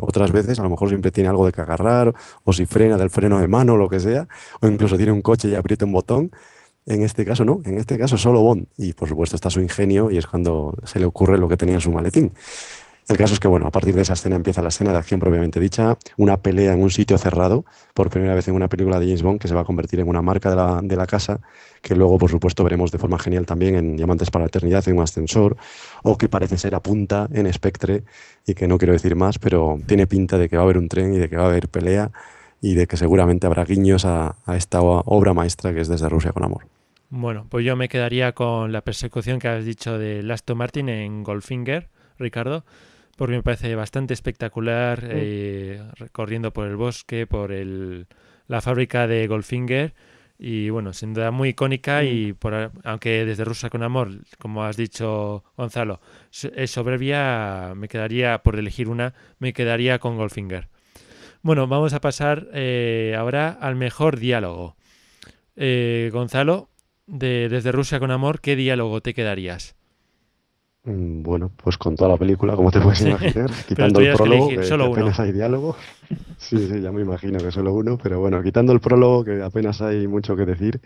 [0.00, 2.14] otras veces a lo mejor siempre tiene algo de que agarrar,
[2.44, 4.28] o si frena del freno de mano o lo que sea,
[4.60, 6.30] o incluso tiene un coche y aprieta un botón.
[6.86, 8.66] En este caso no, en este caso solo Bond.
[8.76, 11.76] Y por supuesto está su ingenio y es cuando se le ocurre lo que tenía
[11.76, 12.32] en su maletín.
[13.10, 15.18] El caso es que, bueno, a partir de esa escena empieza la escena de acción
[15.18, 19.06] propiamente dicha, una pelea en un sitio cerrado, por primera vez en una película de
[19.06, 21.40] James Bond, que se va a convertir en una marca de la, de la casa,
[21.82, 24.96] que luego, por supuesto, veremos de forma genial también en Diamantes para la Eternidad, en
[24.96, 25.56] un ascensor,
[26.04, 28.04] o que parece ser a punta en Spectre,
[28.46, 30.86] y que no quiero decir más, pero tiene pinta de que va a haber un
[30.86, 32.12] tren y de que va a haber pelea,
[32.60, 36.30] y de que seguramente habrá guiños a, a esta obra maestra que es Desde Rusia
[36.30, 36.68] con Amor.
[37.08, 41.24] Bueno, pues yo me quedaría con la persecución que has dicho de Aston Martin en
[41.24, 42.62] Goldfinger, Ricardo
[43.16, 48.06] porque me parece bastante espectacular eh, recorriendo por el bosque, por el,
[48.46, 49.94] la fábrica de Goldfinger
[50.42, 54.08] y bueno, sin duda muy icónica y por, aunque desde Rusa con Amor,
[54.38, 56.00] como has dicho Gonzalo,
[56.56, 60.68] es soberbia, me quedaría, por elegir una, me quedaría con Goldfinger.
[61.42, 64.76] Bueno, vamos a pasar eh, ahora al mejor diálogo.
[65.56, 66.70] Eh, Gonzalo,
[67.06, 69.76] de, desde Rusia con Amor, ¿qué diálogo te quedarías?
[70.84, 74.72] Mm, bueno, pues con toda la película, como te puedes imaginar, quitando el prólogo, que,
[74.72, 75.76] apenas hay diálogo.
[76.38, 79.82] Sí, sí, ya me imagino que solo uno, pero bueno, quitando el prólogo, que apenas
[79.82, 80.80] hay mucho que decir,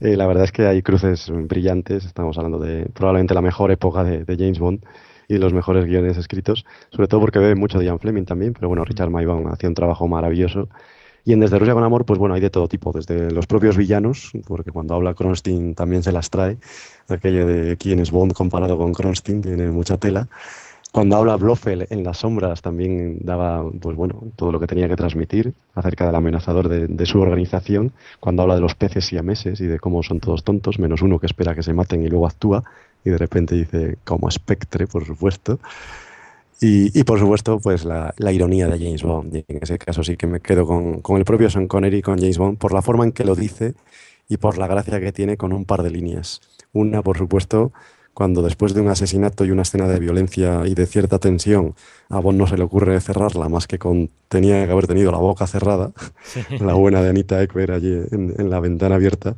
[0.00, 2.04] eh, la verdad es que hay cruces brillantes.
[2.04, 4.84] Estamos hablando de probablemente la mejor época de, James Bond
[5.28, 8.68] y los mejores guiones escritos, sobre todo porque ve mucho de Ian Fleming también, pero
[8.68, 10.68] bueno, Richard Maybaum hacía un trabajo maravilloso.
[11.28, 13.76] Y en Desde Rusia con Amor, pues bueno, hay de todo tipo, desde los propios
[13.76, 16.56] villanos, porque cuando habla Kronstein también se las trae,
[17.06, 20.26] aquello de quién es Bond comparado con Kronstein, tiene mucha tela.
[20.90, 24.96] Cuando habla Blofeld en las sombras también daba, pues bueno, todo lo que tenía que
[24.96, 27.92] transmitir acerca del amenazador de, su organización.
[28.20, 31.18] Cuando habla de los peces y meses y de cómo son todos tontos, menos uno
[31.18, 32.64] que espera que se maten y luego actúa
[33.04, 35.58] y de repente dice como espectre, por supuesto.
[36.60, 39.34] Y, por supuesto, pues la, ironía de James Bond.
[39.36, 42.18] Y en ese caso sí que me quedo con, con el propio Sean Connery, con
[42.18, 43.74] James Bond, por la forma en que lo dice
[44.28, 46.40] y por la gracia que tiene con un par de líneas.
[46.72, 47.72] Una, por supuesto,
[48.18, 51.76] cuando después de un asesinato y una escena de violencia y de cierta tensión,
[52.08, 55.18] a Bond no se le ocurre cerrarla más que con tenía que haber tenido la
[55.18, 55.92] boca cerrada,
[56.58, 59.36] la buena de Anita Ekberg allí en, la ventana abierta,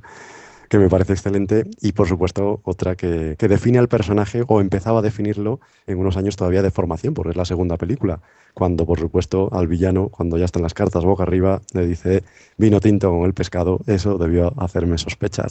[0.70, 1.64] que me parece excelente.
[1.80, 6.36] Y por supuesto, otra que, define al personaje o empezaba a definirlo en unos años
[6.36, 8.20] todavía de formación, porque es la segunda película.
[8.55, 12.22] Cuando, por supuesto, al villano, cuando ya están las cartas boca arriba, le dice
[12.61, 13.80] vino tinto con el pescado.
[13.86, 15.51] Eso debió hacerme sospechar.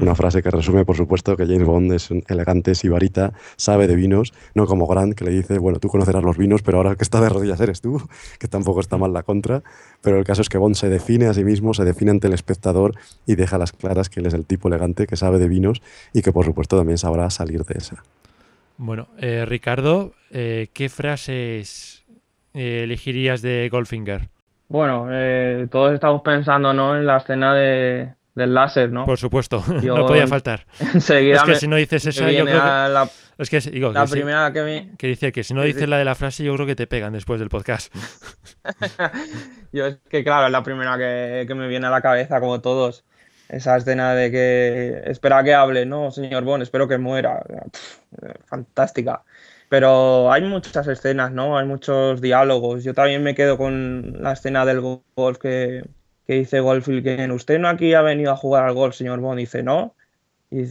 [0.00, 3.94] Una frase que resume, por supuesto, que James Bond es un elegante sibarita, sabe de
[3.94, 6.96] vinos, no como Grant, que le dice, bueno, tú conocerás los vinos, pero ahora el
[6.96, 8.02] que está de rodillas eres tú,
[8.38, 9.62] que tampoco está mal la contra.
[10.02, 12.34] Pero el caso es que Bond se define a sí mismo, se define ante el
[12.34, 12.94] espectador
[13.24, 15.80] y deja las claras que él es el tipo elegante que sabe de vinos
[16.12, 18.02] y que, por supuesto, también sabrá salir de esa.
[18.76, 21.97] Bueno, eh, Ricardo, eh, ¿qué frases
[22.54, 24.28] elegirías de Goldfinger?
[24.68, 25.08] Bueno,
[25.70, 26.96] todos estamos pensando ¿no?
[26.96, 29.04] en la escena de, del láser, ¿no?
[29.04, 30.64] Por supuesto, no podía faltar.
[30.94, 32.52] Enseguida es que si no dices eso, yo creo que...
[32.52, 34.96] La, es que, digo, la que primera que me...
[34.96, 37.12] Que dice que si no dices la de la frase, yo creo que te pegan
[37.12, 37.94] después del podcast.
[39.72, 42.60] yo es que, claro, es la primera que, que, me viene a la cabeza, como
[42.60, 43.04] todos.
[43.48, 46.62] Esa escena de que espera que hable, ¿no, señor Bond?
[46.62, 47.42] Espero que muera.
[48.44, 49.22] fantástica.
[49.68, 51.58] Pero hay muchas escenas, ¿no?
[51.58, 52.84] Hay muchos diálogos.
[52.84, 55.82] Yo también me quedo con la escena del golf que,
[56.28, 59.62] que dice Goldfield usted no aquí ha venido a jugar al golf, señor Bond, dice
[59.62, 59.94] no,
[60.50, 60.66] y,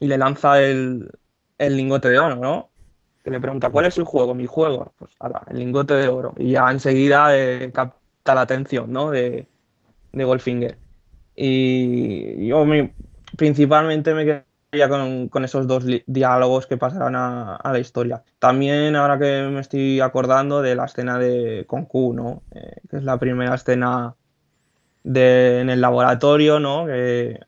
[0.00, 1.10] le lanza el,
[1.58, 2.70] lingote de oro, ¿no?
[3.22, 4.34] Que le pregunta, ¿cuál es el juego?
[4.34, 6.32] Mi juego, pues ahora, el lingote de oro.
[6.38, 9.10] Y ya enseguida eh, capta la atención, ¿no?
[9.10, 9.46] De,
[10.12, 10.78] de Goldfinger.
[11.36, 12.64] Y yo
[13.36, 14.47] principalmente me quedo
[14.88, 18.22] con, con, esos dos diálogos que pasarán a, la historia.
[18.38, 22.42] También ahora que me estoy acordando de la escena de con Q, ¿no?
[22.50, 24.14] Eh, que es la primera escena
[25.04, 26.86] de, en el laboratorio, ¿no?
[26.86, 27.40] Que,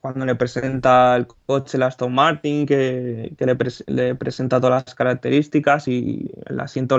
[0.00, 4.94] cuando le presenta el coche el Aston Martin, que, que le, le, presenta todas las
[4.94, 6.98] características y el asiento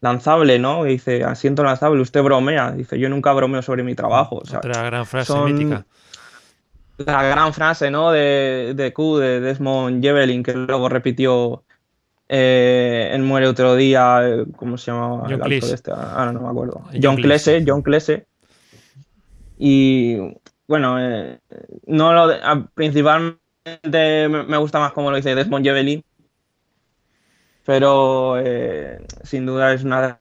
[0.00, 0.84] lanzable, ¿no?
[0.84, 2.72] dice, asiento lanzable, usted bromea.
[2.72, 4.36] Dice, yo nunca bromeo sobre mi trabajo.
[4.36, 5.86] Otra gran frase mítica
[6.98, 8.12] la gran frase, ¿no?
[8.12, 11.64] De, de Q, de Desmond Jevelin, que luego repitió
[12.28, 15.26] eh, en Muere otro día, eh, ¿cómo se llamaba?
[15.28, 15.90] John el este?
[15.90, 16.82] Ahora no me acuerdo.
[17.00, 18.26] John, Clese, John Clese.
[19.58, 20.18] Y
[20.66, 21.38] bueno, eh,
[21.86, 23.38] no lo principalmente
[24.28, 26.04] me gusta más como lo dice Desmond Jevelin,
[27.64, 28.36] pero
[29.22, 30.20] sin duda es una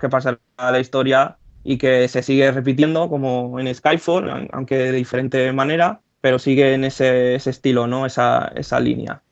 [0.00, 4.92] que pasa a la historia y que se sigue repitiendo como en Skyfall, aunque de
[4.92, 8.06] diferente manera, pero sigue en ese, estilo, ¿no?
[8.06, 9.22] Esa, esa línea.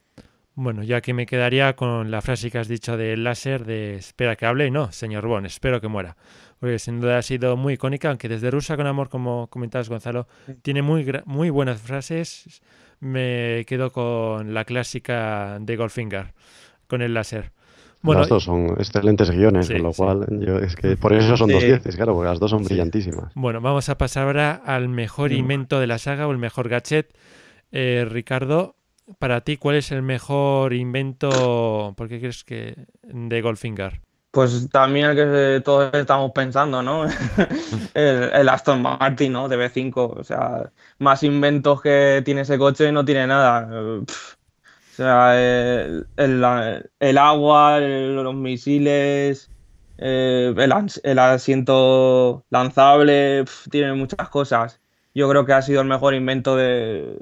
[0.55, 4.37] Bueno, ya que me quedaría con la frase que has dicho del láser de espera
[4.37, 6.17] que hable y no, señor Bond, espero que muera.
[6.59, 10.29] Porque sin duda ha sido muy icónica, aunque desde Rusa con Amor, como comentabas Gonzalo,
[10.61, 12.61] tiene muy, muy buenas frases.
[13.01, 16.35] Me quedo con la clásica de Goldfinger,
[16.87, 17.53] con el láser.
[18.03, 21.51] Bueno, las dos son excelentes guiones, con lo cual yo, es que por eso son
[21.51, 23.33] dos dieces, claro, porque las dos son brillantísimas.
[23.35, 27.15] Bueno, vamos a pasar ahora al mejor invento de la saga o el mejor gadget.
[27.73, 28.77] Eh, Ricardo,
[29.19, 34.01] para ti, ¿cuál es el mejor invento, por qué crees que de Goldfinger?
[34.31, 37.05] Pues también el que todos estamos pensando, ¿no?
[37.95, 39.49] el, Aston Martin, ¿no?
[39.49, 40.21] De B5.
[40.21, 43.69] O sea, más inventos que tiene ese coche no tiene nada
[45.05, 45.37] sea,
[46.17, 49.51] el, agua, los misiles,
[49.99, 54.81] eh, el, asiento lanzable, tiene muchas cosas.
[55.15, 57.17] Yo creo que ha sido el mejor invento de,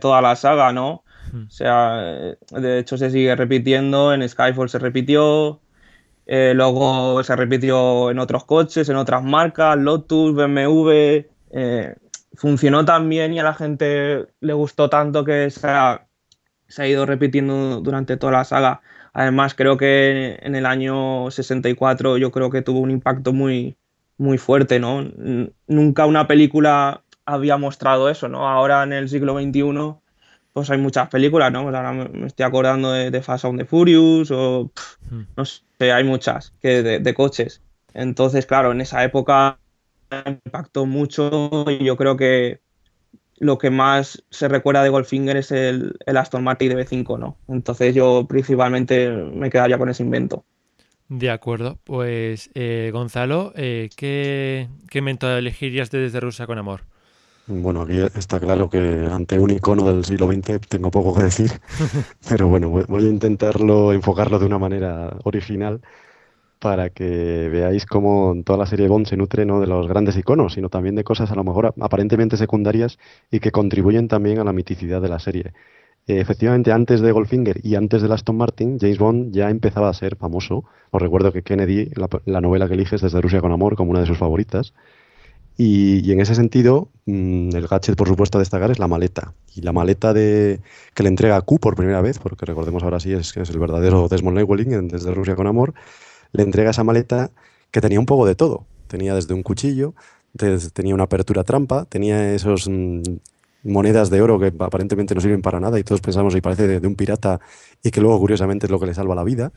[0.00, 1.04] toda la saga, ¿no?
[1.32, 1.46] Hmm.
[1.46, 1.96] O sea,
[2.50, 5.60] de hecho se sigue repitiendo, en Skyfall se repitió,
[6.26, 11.24] eh, luego se repitió en otros coches, en otras marcas, Lotus, BMW.
[11.50, 11.94] Eh,
[12.34, 16.06] funcionó tan bien y a la gente le gustó tanto que sea
[16.72, 18.80] se ha ido repitiendo durante toda la saga.
[19.12, 23.76] Además, creo que en el año 64 yo creo que tuvo un impacto muy,
[24.16, 25.06] muy fuerte, ¿no?
[25.66, 28.48] Nunca una película había mostrado eso, ¿no?
[28.48, 30.00] Ahora en el siglo XXI
[30.52, 31.62] pues hay muchas películas, ¿no?
[31.62, 34.70] Pues ahora me estoy acordando de, Fast and the Furious o
[35.10, 35.22] hmm.
[35.36, 37.62] no sé, hay muchas que de, coches.
[37.94, 39.58] Entonces, claro, en esa época
[40.26, 42.60] impactó mucho y yo creo que
[43.42, 47.36] lo que más se recuerda de Goldfinger es el, Aston Martin de B5, ¿no?
[47.48, 50.44] Entonces yo principalmente me quedaría con ese invento.
[51.08, 56.82] De acuerdo, pues eh, Gonzalo, eh, ¿qué, ¿qué invento elegirías de Desde Rusia con Amor?
[57.48, 61.50] Bueno, aquí está claro que ante un icono del siglo XX tengo poco que decir,
[62.28, 65.80] pero bueno, voy a intentarlo enfocarlo de una manera original
[66.62, 70.52] para que veáis cómo toda la serie Bond se nutre no de los grandes iconos,
[70.52, 72.98] sino también de cosas a lo mejor aparentemente secundarias
[73.32, 75.52] y que contribuyen también a la miticidad de la serie.
[76.06, 79.92] Eh, efectivamente, antes de Goldfinger y antes de Aston Martin, James Bond ya empezaba a
[79.92, 80.62] ser famoso.
[80.92, 81.90] Os recuerdo que Kennedy,
[82.26, 84.72] la, novela que eliges desde Rusia con Amor, como una de sus favoritas.
[85.58, 89.34] Y, en ese sentido, mm, el gadget, por supuesto, a destacar es la maleta.
[89.54, 90.60] Y la maleta de,
[90.94, 93.58] que le entrega a Q por primera vez, porque recordemos ahora sí es es el
[93.58, 95.74] verdadero Desmond Llewellyn desde Rusia con Amor,
[96.32, 97.30] le entrega esa maleta
[97.70, 98.66] que tenía un poco de todo.
[98.86, 99.94] Tenía desde un cuchillo,
[100.72, 103.00] tenía una apertura trampa, tenía esos mm,
[103.64, 106.86] monedas de oro que aparentemente no sirven para nada y todos pensamos y parece de,
[106.86, 107.40] un pirata
[107.82, 109.52] y que luego curiosamente es lo que le salva la vida.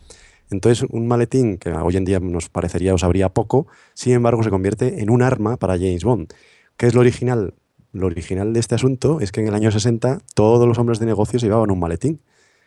[0.52, 4.52] Entonces, un maletín que hoy en día nos parecería o sabría poco, sin embargo, se
[4.52, 6.34] convierte en un arma para James Bond.
[6.78, 7.56] ¿Qué es lo original?
[7.94, 11.08] Lo original de este asunto es que en el año 60 todos los hombres de
[11.08, 12.22] negocios llevaban un maletín.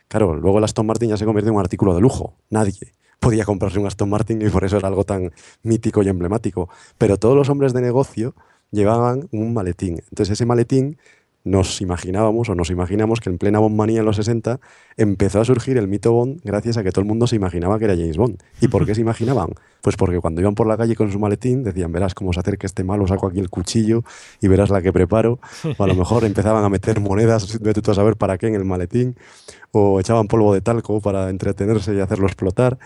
[0.09, 2.35] Claro, luego el Aston Martin ya se convierte en un artículo de lujo.
[2.49, 2.73] Nadie
[3.19, 5.31] podía comprarse un Aston Martin y por eso era algo tan
[5.63, 6.69] mítico y emblemático.
[6.97, 8.35] Pero todos los hombres de negocio
[8.71, 10.01] llevaban un maletín.
[10.09, 10.97] Entonces ese maletín
[11.43, 14.59] nos imaginábamos o nos imaginamos que en plena Bondmanía en los 60
[14.97, 17.85] empezó a surgir el mito Bond gracias a que todo el mundo se imaginaba que
[17.85, 18.37] era James Bond.
[18.61, 19.49] ¿Y por qué se imaginaban?
[19.81, 22.67] Pues porque cuando iban por la calle con su maletín decían, verás cómo se acerca
[22.67, 24.03] este malo, saco aquí el cuchillo
[24.41, 25.39] y verás la que preparo.
[25.77, 28.55] O a lo mejor empezaban a meter monedas, de tú a saber para qué en
[28.55, 29.15] el maletín,
[29.71, 32.77] o echaban polvo de talco para entretenerse y hacerlo explotar.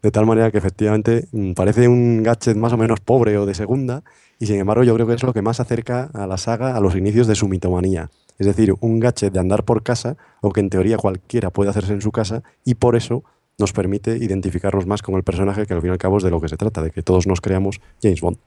[0.00, 3.54] De tal manera que efectivamente mm, parece un gadget más o menos pobre o de
[3.54, 4.02] segunda,
[4.38, 6.80] y sin embargo, yo creo que es lo que más acerca a la saga a
[6.80, 8.10] los inicios de su mitomanía.
[8.38, 11.92] Es decir, un gadget de andar por casa, o que en teoría cualquiera puede hacerse
[11.92, 13.24] en su casa, y por eso
[13.58, 16.30] nos permite identificarnos más con el personaje, que al fin y al cabo es de
[16.30, 18.38] lo que se trata, de que todos nos creamos James Bond.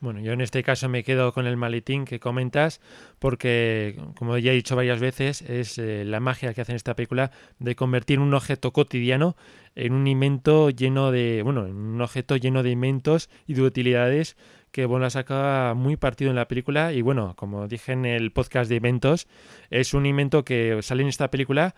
[0.00, 2.80] Bueno, yo en este caso me quedo con el maletín que comentas,
[3.18, 6.94] porque, como ya he dicho varias veces, es eh, la magia que hace en esta
[6.94, 9.36] película de convertir un objeto cotidiano
[9.74, 14.36] en un invento lleno de, bueno, en un objeto lleno de inventos y de utilidades
[14.70, 18.32] que bueno, la saca muy partido en la película y bueno, como dije en el
[18.32, 19.26] podcast de eventos,
[19.70, 21.74] es un invento que sale en esta película,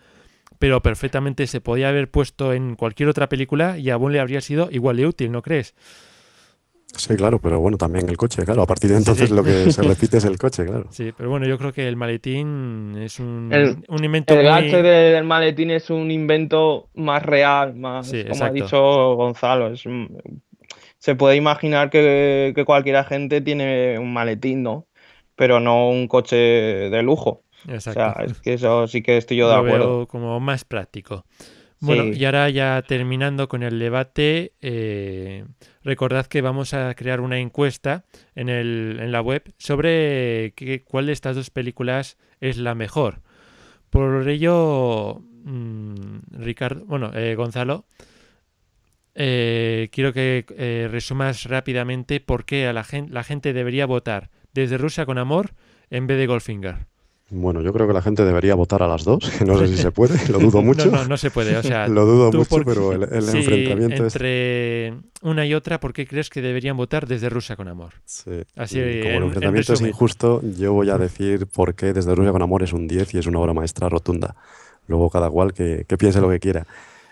[0.59, 4.41] pero perfectamente se podía haber puesto en cualquier otra película y a Bond le habría
[4.41, 5.73] sido igual de útil, ¿no crees?
[6.97, 8.63] Sí, claro, pero bueno, también el coche, claro.
[8.63, 10.87] A partir de entonces lo que se repite es el coche, claro.
[10.89, 13.49] Sí, pero bueno, yo creo que el maletín es un,
[13.87, 14.33] un invento.
[14.33, 19.71] El gancho del maletín es un invento más real, más, como ha dicho Gonzalo.
[19.71, 19.85] Es
[21.01, 24.85] se puede imaginar que, cualquier gente tiene un maletín, ¿no?
[25.35, 27.41] Pero no un coche de lujo.
[27.67, 27.89] Exacto.
[27.89, 30.07] O sea, es que eso sí que estoy yo de acuerdo.
[30.07, 31.25] como más práctico.
[31.79, 35.45] Bueno, y ahora ya terminando con el debate, eh,
[35.83, 40.53] recordad que vamos a crear una encuesta en, el, en la web sobre
[40.85, 43.23] cuál de estas dos películas es la mejor.
[43.89, 47.85] Por ello, mm, Ricardo, bueno, eh, Gonzalo,
[49.15, 54.29] eh, quiero que eh, resumas rápidamente por qué a la, gente, la gente debería votar
[54.53, 55.51] desde Rusia con amor
[55.89, 56.87] en vez de Goldfinger.
[57.33, 59.77] Bueno, yo creo que la gente debería votar a las dos, que no sé si
[59.77, 60.91] se puede, lo dudo mucho.
[60.91, 61.87] No, no, se puede, o sea...
[61.89, 66.75] lo dudo mucho, pero el, enfrentamiento entre una y otra, ¿por qué crees que deberían
[66.75, 67.93] votar desde Rusia con amor?
[68.05, 68.43] Sí.
[68.55, 72.41] Así, como el enfrentamiento es injusto, yo voy a decir por qué desde Rusia con
[72.41, 74.35] amor es un 10 y es una obra maestra rotunda.
[74.87, 76.67] Luego cada cual que piense lo que quiera.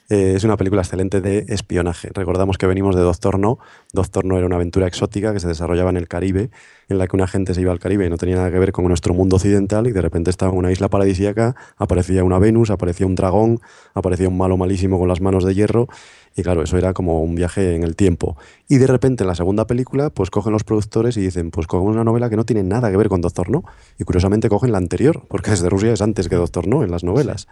[0.10, 2.10] Eh, es una película excelente de espionaje.
[2.12, 3.60] Recordamos que venimos de Doctor No.
[3.93, 6.49] Doctor No era una aventura exótica que se desarrollaba en el Caribe,
[6.88, 8.72] en la que una gente se iba al Caribe y no tenía nada que ver
[8.72, 12.72] con nuestro mundo occidental y de repente estaba en una isla paradisíaca, aparecía una Venus,
[12.72, 13.62] aparecía un dragón,
[13.93, 15.88] aparecía un malo malísimo con las manos de hierro
[16.36, 18.36] y claro, eso era como un viaje en el tiempo.
[18.68, 21.93] Y de repente en la segunda película, pues cogen los productores y dicen, pues cogemos
[21.93, 23.64] una novela que no tiene nada que ver con Doctor No.
[23.99, 27.03] Y curiosamente cogen la anterior, porque desde Rusia es antes que Doctor No en las
[27.03, 27.47] novelas.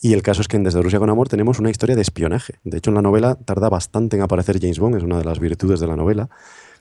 [0.00, 2.54] Y el caso es que en Desde Rusia con Amor tenemos una historia de espionaje.
[2.64, 5.38] De hecho, en la novela tarda bastante en aparecer James Bond, es una de las
[5.38, 6.28] virtudes de la novela.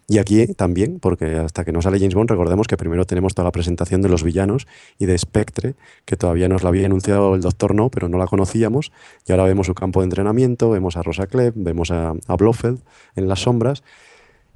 [0.09, 3.45] Y aquí también, porque hasta que no sale James Bond, recordemos que primero tenemos toda
[3.45, 4.67] la presentación de los villanos
[4.99, 8.27] y de Spectre, que todavía nos la había anunciado el Doctor No, pero no la
[8.27, 8.91] conocíamos.
[9.25, 12.81] Y ahora vemos su campo de entrenamiento, vemos a Rosa Klebb, vemos a, a Blofeld
[13.15, 13.83] en las sombras.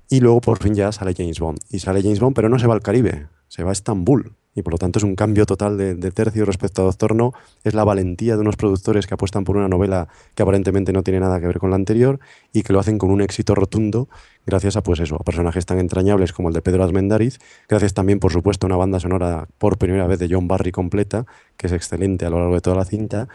[0.10, 1.60] Y luego por fin ya sale James Bond.
[1.70, 4.64] Y sale James Bond, pero no se va al Caribe, se va a Estambul y
[4.64, 7.32] por lo tanto es un cambio total de, tercio respecto a Doctor No.
[7.64, 11.20] Es la valentía de unos productores que apuestan por una novela que aparentemente no tiene
[11.20, 12.20] nada que ver con la anterior
[12.52, 14.10] y que lo hacen con un éxito rotundo
[14.48, 17.38] gracias a pues eso, a personajes tan entrañables como el de Pedro Azmendariz,
[17.70, 21.28] gracias también por supuesto a una banda sonora por primera vez de John Barry completa,
[21.56, 23.28] que es excelente a lo largo de toda la cinta,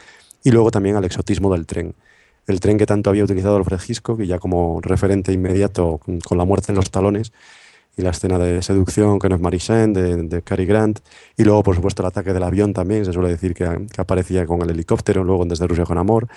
[0.42, 1.94] y luego también al exotismo del tren.
[2.48, 6.44] El tren que tanto había utilizado Alfred Hitchcock y ya como referente inmediato con la
[6.44, 7.32] muerte en los talones,
[7.96, 11.00] y la escena de seducción que no es Marisen, de, de Cary Grant,
[11.36, 13.64] y luego, por supuesto, el ataque del avión también, se suele decir que,
[13.98, 16.28] aparecía con el helicóptero, luego en Desde Rusia con Amor.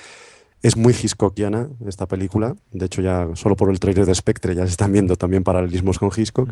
[0.61, 4.63] Es muy Hitchcockiana esta película, de hecho ya solo por el trailer de Spectre ya
[4.63, 6.49] se están viendo también paralelismos con Hitchcock.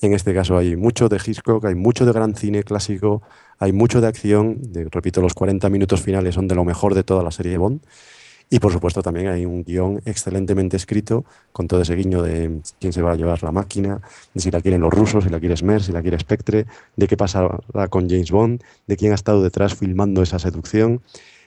[0.00, 3.22] En este caso hay mucho de Hitchcock, hay mucho de gran cine clásico,
[3.58, 4.58] hay mucho de acción,
[4.90, 7.82] repito, los 40 minutos finales son de lo mejor de toda la serie de Bond
[8.52, 12.92] Y por supuesto también hay un guion excelentemente escrito con todo ese guiño de quién
[12.92, 14.02] se va a llevar la máquina,
[14.34, 17.08] de si la quieren los rusos, si la quiere Smer, si la quiere Spectre, de
[17.08, 21.00] qué pasará con James Bond, de quién ha estado detrás filmando esa seducción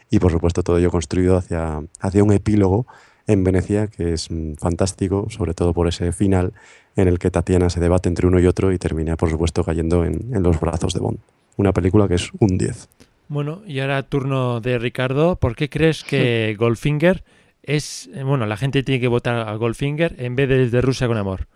[0.09, 2.87] y por supuesto todo ello construido hacia, hacia un epílogo
[3.27, 6.53] en Venecia que es mm, fantástico, sobre todo por ese final
[6.95, 10.05] en el que Tatiana se debate entre uno y otro y termina por supuesto cayendo
[10.05, 11.19] en, en los brazos de Bond.
[11.57, 12.89] Una película que es un 10.
[13.27, 15.37] Bueno, y ahora turno de Ricardo.
[15.37, 17.23] ¿Por qué crees que Goldfinger
[17.63, 18.09] es.
[18.13, 21.17] Eh, bueno, la gente tiene que votar a Goldfinger en vez de desde Rusia con
[21.17, 21.47] amor?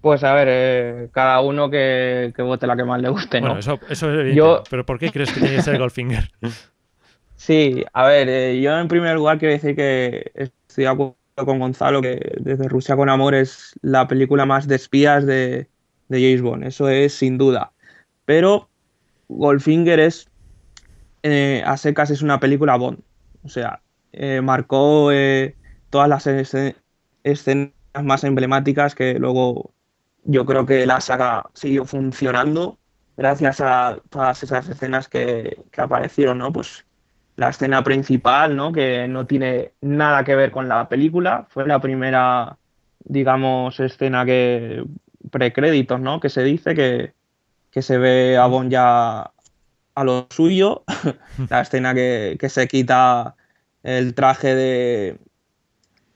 [0.00, 3.48] Pues a ver, eh, cada uno que, vote la que más le guste, ¿no?
[3.48, 6.30] Bueno, eso, eso es evidente, pero ¿por qué crees que tiene que ser Goldfinger?
[7.34, 11.58] Sí, a ver, eh, yo en primer lugar quiero decir que estoy de acuerdo con
[11.58, 15.66] Gonzalo que desde Rusia con amor es la película más de espías de,
[16.08, 17.72] de James Bond, eso es sin duda.
[18.24, 18.68] Pero
[19.28, 20.28] Goldfinger es
[21.22, 23.00] eh, a secas es una película Bond.
[23.44, 23.80] O sea,
[24.12, 25.56] eh, marcó eh,
[25.90, 29.72] todas las escenas más emblemáticas que luego
[30.24, 32.78] yo creo que la saga siguió funcionando
[33.16, 36.52] gracias a todas esas escenas que, aparecieron, ¿no?
[36.52, 36.86] Pues
[37.36, 38.72] la escena principal, ¿no?
[38.72, 41.46] Que no tiene nada que ver con la película.
[41.50, 42.58] Fue la primera,
[43.00, 44.84] digamos, escena que
[45.30, 46.20] precréditos, ¿no?
[46.20, 47.12] Que se dice que,
[47.70, 49.32] que se ve a Bond ya
[49.98, 50.84] a lo suyo,
[51.50, 53.34] la escena que, se quita
[53.82, 55.18] el traje de,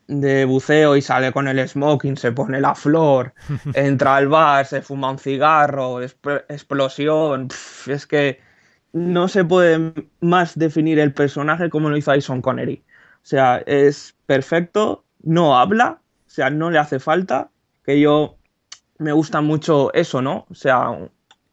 [0.06, 3.34] de buceo y sale con el smoking, se pone la flor,
[3.74, 7.48] entra al bar, se fuma un cigarro, explosión.
[7.86, 8.38] es que
[8.92, 12.84] no se puede más definir el personaje como lo hizo Ison Connery.
[13.16, 17.50] O sea, es perfecto, no habla, o sea, no le hace falta,
[17.84, 18.36] que yo
[18.98, 20.46] me gusta mucho eso, ¿no?
[20.50, 20.86] O sea,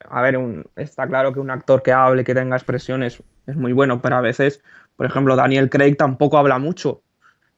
[0.07, 0.37] a ver,
[0.75, 4.21] está claro que un actor que hable, que tenga expresiones, es muy bueno, pero a
[4.21, 4.63] veces,
[4.95, 7.01] por ejemplo, Daniel Craig tampoco habla mucho.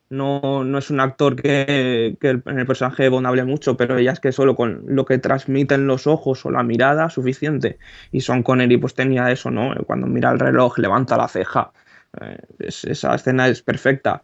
[0.09, 4.11] No, no es un actor que, en el personaje de Bond hable mucho, pero ella
[4.11, 7.79] es que solo con lo que transmiten los ojos o la mirada, suficiente.
[8.11, 9.73] Y Son Connery pues tenía eso, ¿no?
[9.85, 11.71] Cuando mira el reloj, levanta la ceja.
[12.19, 14.23] Eh, esa escena es perfecta.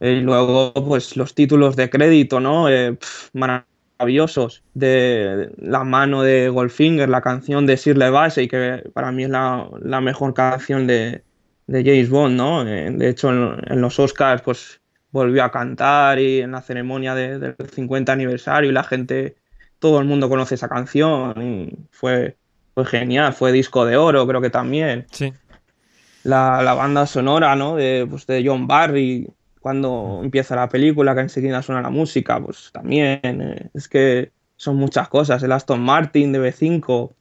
[0.00, 2.68] Y luego, pues los títulos de crédito, ¿no?
[2.70, 2.98] Eh,
[3.98, 9.30] maravillosos de la mano de Goldfinger, la canción de Shirley Bassey, que para mí es
[9.30, 11.22] la, mejor canción de,
[11.66, 12.66] de, James Bond, ¿no?
[12.66, 14.80] Eh, de hecho, en, los Oscars, pues
[15.10, 19.36] volvió a cantar y en la ceremonia del 50 aniversario y la gente,
[19.78, 22.36] todo el mundo conoce esa canción y fue,
[22.74, 25.06] fue genial, fue disco de oro, creo que también.
[25.10, 25.32] Sí.
[26.22, 27.76] La, la banda sonora, ¿no?
[27.76, 29.28] De, pues, de John Barry,
[29.66, 34.76] cuando empieza la película, que enseguida suena la música, pues también eh, es que son
[34.76, 35.42] muchas cosas.
[35.42, 37.12] El Aston Martin de B5,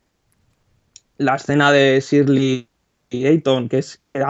[1.17, 2.69] la escena de Shirley
[3.09, 4.23] y Ayton, que es que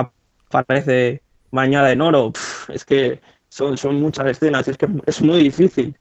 [0.49, 2.32] aparece bañada en oro,
[2.70, 5.97] es que son, son muchas escenas, es que es muy difícil.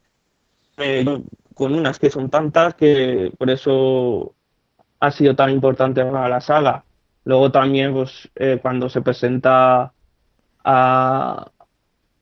[0.77, 1.05] Eh,
[1.53, 4.37] con unas que son tantas que por eso
[5.01, 6.85] ha sido tan importante para la saga.
[7.25, 9.93] Luego también, pues, eh, cuando se presenta
[10.63, 11.51] a,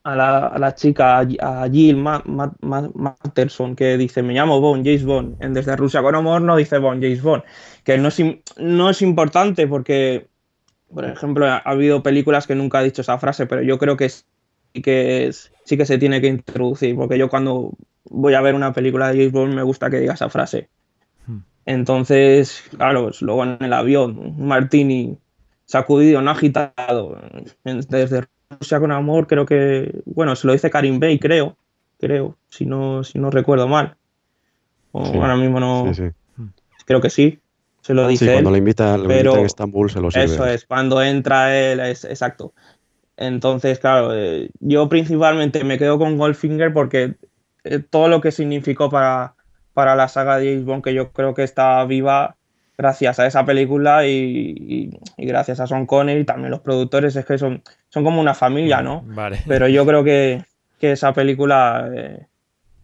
[0.05, 5.43] a la, a la chica, a Jill Matterson, que dice, me llamo Bond, James Bond.
[5.43, 7.45] En Desde Rusia con Amor no dice Bond, James Bond.
[7.85, 8.21] Que no es,
[8.57, 10.27] no es importante porque,
[10.93, 14.09] por ejemplo, ha, habido películas que nunca ha dicho esa frase, pero yo creo que
[14.09, 14.25] sí
[14.83, 17.73] que, es, sí que se tiene que introducir, porque yo cuando
[18.05, 20.69] voy a ver una película de James Bond me gusta que diga esa frase.
[21.27, 21.41] Hmm.
[21.65, 25.17] Entonces, claro, pues, luego en el avión, martini
[25.65, 27.19] sacudido, no agitado,
[27.65, 28.27] desde
[28.61, 31.57] sea con amor, creo que, bueno, se lo dice Karim Bey, creo,
[31.99, 33.97] creo, si no, si no recuerdo mal.
[34.93, 35.91] O ahora mismo no.
[36.85, 37.39] Creo que sí.
[37.81, 38.33] Se lo dice.
[38.33, 40.27] cuando le invita, pero en Estambul se lo sirve.
[40.27, 42.53] Eso es, cuando entra él, es exacto.
[43.17, 47.15] Entonces, claro, eh, yo principalmente me quedo con Goldfinger porque
[47.65, 49.35] eh, todo lo que significó para,
[49.73, 52.37] para la saga de James Bond, que yo creo que está viva
[52.83, 57.39] gracias a esa película y, gracias a Son Connery y también los productores, es que
[57.39, 59.03] son, son como una familia, ¿no?
[59.07, 59.39] Vale.
[59.47, 60.45] Pero yo creo que,
[60.81, 62.27] esa película eh,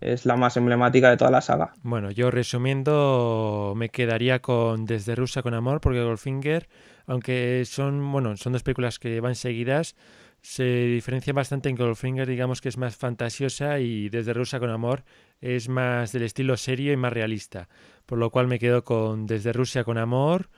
[0.00, 1.72] es la más emblemática de toda la saga.
[1.82, 6.68] Bueno, yo resumiendo, me quedaría con Desde Rusia con Amor, porque Goldfinger,
[7.08, 9.96] aunque son, bueno, son dos películas que van seguidas,
[10.42, 15.02] se diferencia bastante en Goldfinger, digamos que es más fantasiosa y Desde Rusia con Amor
[15.40, 17.68] es más del estilo serio y más realista.
[18.08, 20.48] Por lo cual me quedo con Desde Rusia con Amor,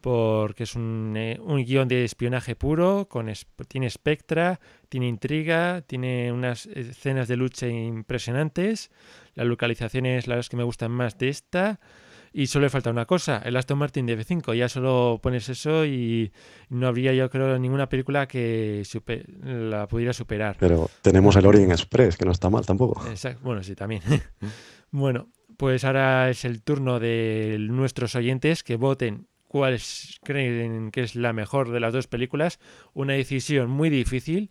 [0.00, 3.32] porque es un, eh, un guion de espionaje puro, con
[3.66, 8.92] tiene espectra, tiene intriga, tiene unas escenas de lucha impresionantes.
[9.34, 11.80] Las localizaciones, la verdad es que me gustan más de esta.
[12.32, 14.54] Y solo le falta una cosa, el Aston Martin DB5.
[14.54, 16.32] Ya solo pones eso y
[16.68, 18.84] no habría, yo creo, ninguna película que
[19.42, 20.58] la pudiera superar.
[20.60, 23.04] Pero tenemos el Orient Express, que no está mal tampoco.
[23.08, 23.40] Exacto.
[23.42, 24.02] Bueno, sí, también.
[24.92, 29.78] bueno, pues ahora es el turno de nuestros oyentes que voten cuál
[30.24, 32.58] creen que es la mejor de las dos películas.
[32.92, 34.50] Una decisión muy difícil.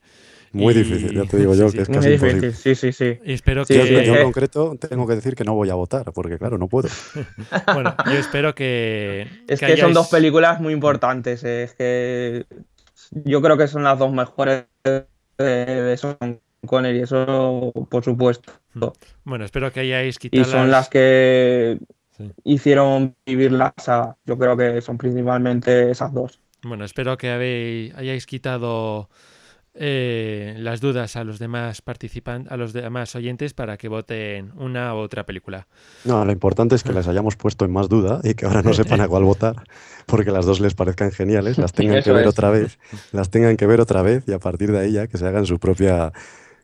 [0.54, 2.54] Muy difícil, ya te digo yo que es casi imposible.
[2.54, 3.20] Sí, sí, sí.
[3.26, 4.06] Y espero que...
[4.06, 6.88] Yo en concreto tengo que decir que no voy a votar, porque claro, no puedo.
[7.74, 9.28] bueno, yo espero que...
[9.50, 11.44] Es que, son dos películas muy importantes.
[11.44, 12.46] Eh, es que
[13.26, 15.06] yo creo que son las dos mejores de,
[15.38, 15.98] de
[16.64, 18.54] Sean Connery, eso por supuesto.
[18.74, 18.86] Hmm.
[19.24, 20.42] Bueno, espero que hayáis quitado.
[20.42, 21.80] Y son las que
[22.44, 24.16] hicieron vivir la saga.
[24.26, 26.40] Yo creo que son principalmente esas dos.
[26.64, 29.10] Bueno, espero que hayáis quitado
[29.76, 34.94] eh, las dudas a los demás participantes, a los demás oyentes para que voten una
[34.94, 35.68] u otra película.
[36.06, 38.74] No, lo importante es que les hayamos puesto en más duda y que ahora no
[38.74, 39.64] sepan a cuál votar,
[40.06, 42.78] porque las dos les parezcan geniales, las tengan que ver otra vez,
[43.12, 45.48] las tengan que ver otra vez y a partir de ahí ya que se hagan
[45.48, 46.14] su propia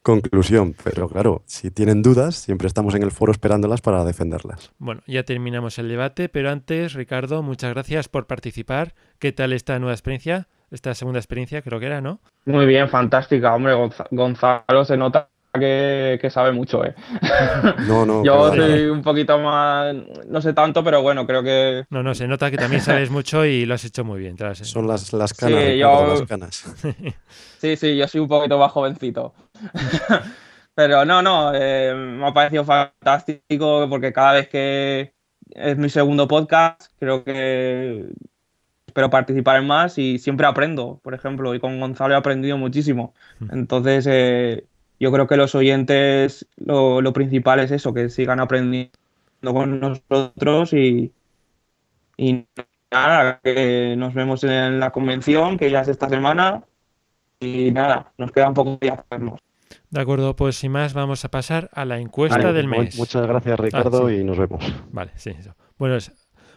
[0.02, 0.76] conclusión.
[0.84, 4.72] Pero claro, si tienen dudas, siempre estamos en el foro esperándolas para defenderlas.
[4.78, 8.94] Bueno, ya terminamos el debate, pero antes, Ricardo, muchas gracias por participar.
[9.20, 10.48] ¿Qué tal esta nueva experiencia?
[10.72, 12.20] Esta segunda experiencia, creo que era, ¿no?
[12.46, 13.56] Muy bien, fantástica.
[13.56, 13.74] Hombre,
[14.12, 15.30] Gonzalo se nota
[15.60, 16.96] que, sabe mucho, ¿eh?
[17.88, 18.24] No, no.
[18.26, 19.96] Yo soy un poquito más,
[20.28, 21.86] no sé tanto, pero bueno, creo que...
[21.90, 24.38] No, no, se nota que también sabes mucho y lo has hecho muy bien.
[24.56, 26.76] Son las, las canas, sí, las canas.
[27.60, 29.34] Sí, sí, yo soy un poquito más jovencito.
[30.74, 35.14] pero no, no, eh, me ha parecido fantástico porque cada vez que
[35.52, 38.08] es mi segundo podcast, creo que
[38.88, 43.14] espero participar en más y siempre aprendo, por ejemplo, y con Gonzalo he aprendido muchísimo.
[43.40, 43.50] Mm.
[43.54, 44.66] Entonces, eh,
[45.00, 48.92] yo creo que los oyentes lo, principal es eso, que sigan aprendiendo
[49.42, 51.14] con nosotros y,
[52.18, 52.46] y
[52.92, 56.64] nada, que nos vemos en la convención, que ya es esta semana,
[57.40, 59.40] y nada, nos queda un poco de hacernos.
[59.90, 62.98] De acuerdo, pues sin más vamos a pasar a la encuesta del mes.
[62.98, 64.64] Muchas gracias Ricardo ah, y nos vemos.
[64.92, 65.56] Vale, sí, eso.
[65.78, 65.98] Bueno,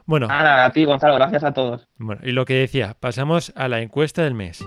[0.05, 0.27] bueno.
[0.27, 1.89] Nada, a ti Gonzalo, gracias a todos.
[1.97, 4.65] Bueno, y lo que decía, pasamos a la encuesta del mes.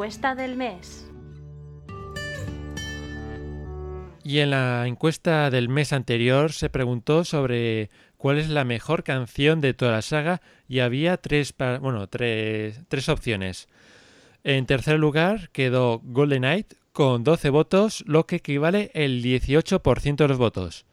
[0.00, 1.06] Encuesta del mes.
[4.24, 9.60] Y en la encuesta del mes anterior se preguntó sobre cuál es la mejor canción
[9.60, 13.68] de toda la saga y había tres, bueno, tres, tres opciones.
[14.42, 20.28] En tercer lugar quedó Golden Knight con 12 votos, lo que equivale el 18% de
[20.28, 20.86] los votos.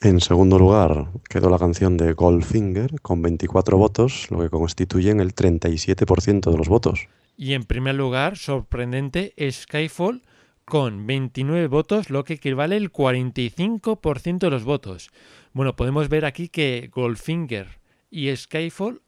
[0.00, 5.34] En segundo lugar quedó la canción de Goldfinger con 24 votos, lo que constituyen el
[5.34, 7.08] 37% de los votos.
[7.40, 10.22] Y en primer lugar, sorprendente, Skyfall
[10.64, 15.10] con 29 votos, lo que equivale al 45% de los votos.
[15.52, 17.78] Bueno, podemos ver aquí que Goldfinger
[18.10, 19.02] y Skyfall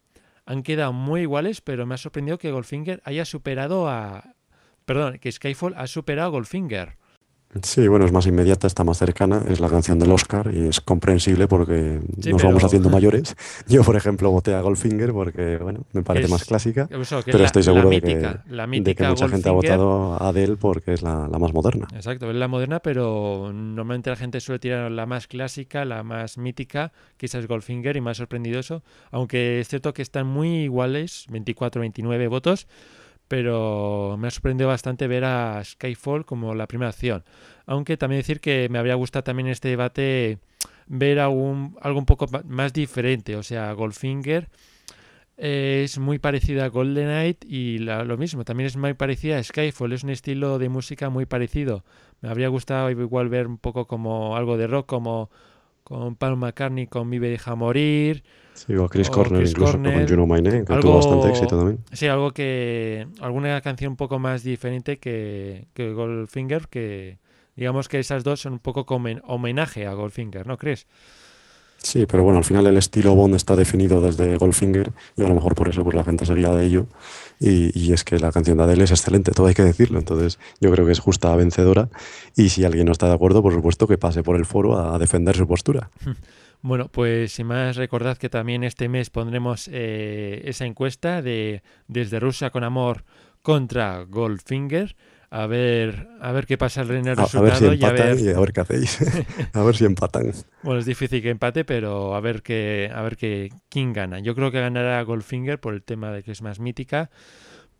[0.47, 4.36] han quedado muy iguales, pero me ha sorprendido que Goldfinger haya superado a...
[4.85, 6.98] Perdón, que Skyfall ha superado a Goldfinger.
[7.62, 10.81] Sí, bueno, es más inmediata, está más cercana, es la canción del Oscar y es
[10.81, 12.01] comprensible porque
[12.31, 13.35] nos vamos haciendo mayores.
[13.66, 17.90] Yo, por ejemplo, voté a Goldfinger porque, bueno, me parece más clásica, pero estoy seguro
[17.90, 21.89] de, que, mucha gente ha votado a Adele porque es la, más moderna.
[21.93, 26.39] Exacto, es la moderna, pero normalmente la gente suele tirar la más clásica, la más
[26.39, 32.28] mítica, quizás Goldfinger, y ha sorprendido eso, aunque es cierto que están muy iguales, 24-29
[32.28, 32.68] votos,
[33.31, 37.23] pero me ha sorprendido bastante ver a Skyfall como la primera opción.
[37.65, 40.40] Aunque también decir que me habría gustado también en este debate
[40.89, 43.36] ver algo un poco más diferente.
[43.36, 44.48] O sea, Goldfinger
[45.36, 49.93] es muy parecida a Golden Knight y lo mismo, también es muy parecida a Skyfall.
[49.93, 51.85] Es un estilo de música muy parecido.
[52.23, 55.31] Me habría gustado igual ver un poco como algo de rock, como
[55.91, 58.23] con Paul McCartney con Mi Deja Morir
[58.55, 61.79] Sí, o Chris Cornell, incluso con You Know My Name, que tuvo bastante éxito también.
[61.93, 63.07] Sí, algo que.
[63.21, 67.19] alguna canción un poco más diferente que, que Goldfinger, que
[67.57, 70.87] digamos que esas dos son un poco como homenaje a Goldfinger, ¿no crees?
[71.82, 75.35] Sí, pero bueno, al final el estilo Bond está definido desde Goldfinger y a lo
[75.35, 76.86] mejor por eso pues la gente se de ello.
[77.39, 79.98] Y, y, es que la canción de Adele es excelente, todo hay que decirlo.
[79.98, 81.89] Entonces yo creo que es justa vencedora
[82.36, 84.98] y si alguien no está de acuerdo, por supuesto que pase por el foro a
[84.98, 85.90] defender su postura.
[86.62, 92.20] Bueno, pues sin más, recordad que también este mes pondremos eh, esa encuesta de Desde
[92.20, 93.05] Rusia con Amor
[93.40, 94.94] contra Goldfinger.
[95.31, 97.39] A ver, a ver qué pasa en el resultado.
[97.39, 98.98] A ver si empatan y a ver, qué hacéis.
[99.52, 100.32] a ver si empatan.
[100.62, 104.19] Bueno, es difícil que empate, pero a ver qué, a ver qué, quién gana.
[104.19, 107.11] Yo creo que ganará Goldfinger por el tema de que es más mítica.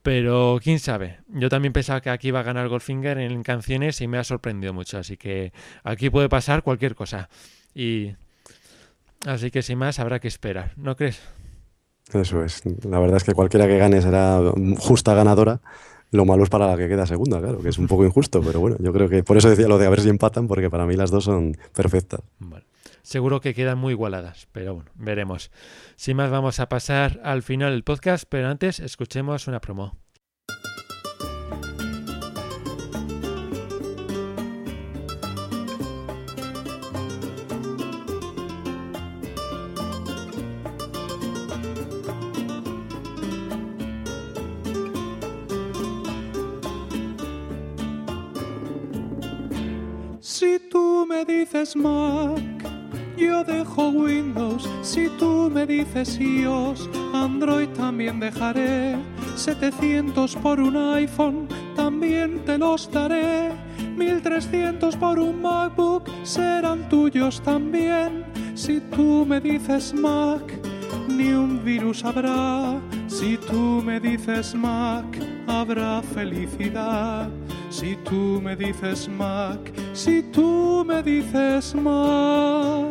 [0.03, 1.19] Pero quién sabe.
[1.29, 4.73] Yo también pensaba que aquí iba a ganar Goldfinger en canciones y me ha sorprendido
[4.73, 4.97] mucho.
[4.97, 5.53] Así que
[5.85, 7.29] aquí puede pasar cualquier cosa.
[7.75, 8.15] Y
[9.27, 11.21] Así que sin más habrá que esperar, ¿no crees?
[12.13, 12.63] Eso es.
[12.85, 14.41] La verdad es que cualquiera que gane será
[14.79, 15.61] justa ganadora.
[16.11, 18.59] Lo malo es para la que queda segunda, claro, que es un poco injusto, pero
[18.59, 20.87] bueno, yo creo que por eso decía lo de a ver si empatan, porque para
[20.87, 22.21] mí las dos son perfectas.
[23.03, 25.51] Seguro que quedan muy igualadas, pero bueno, veremos.
[25.97, 30.00] Sin más, vamos a pasar al final del podcast, pero antes escuchemos una promo.
[51.25, 52.41] Dices Mac,
[53.17, 54.69] yo dejo Windows.
[54.83, 58.97] Si tú me dices iOS, Android también dejaré.
[59.37, 63.51] 700 por un iPhone, también te los daré.
[63.97, 68.25] 1300 por un MacBook, serán tuyos también.
[68.55, 70.60] Si tú me dices Mac,
[71.11, 72.81] ni un virus habrá.
[73.09, 75.05] Si tú me dices Mac,
[75.47, 77.29] habrá felicidad.
[77.71, 82.91] Si tú me dices Mac, si tú me dices Mac.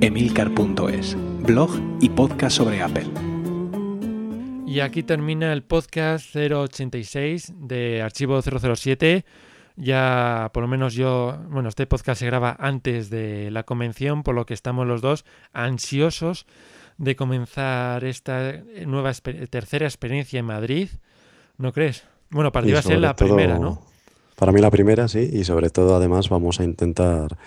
[0.00, 1.70] Emilcar.es, blog
[2.00, 3.06] y podcast sobre Apple.
[4.66, 9.24] Y aquí termina el podcast 086 de Archivo 007.
[9.76, 14.34] Ya, por lo menos yo, bueno, este podcast se graba antes de la convención, por
[14.34, 16.46] lo que estamos los dos ansiosos
[16.98, 19.12] de comenzar esta nueva
[19.50, 20.88] tercera experiencia en Madrid.
[21.58, 22.04] ¿No crees?
[22.30, 23.82] Bueno, para ti va a ser la primera, ¿no?
[24.36, 27.38] Para mí la primera, sí, y sobre todo además vamos a intentar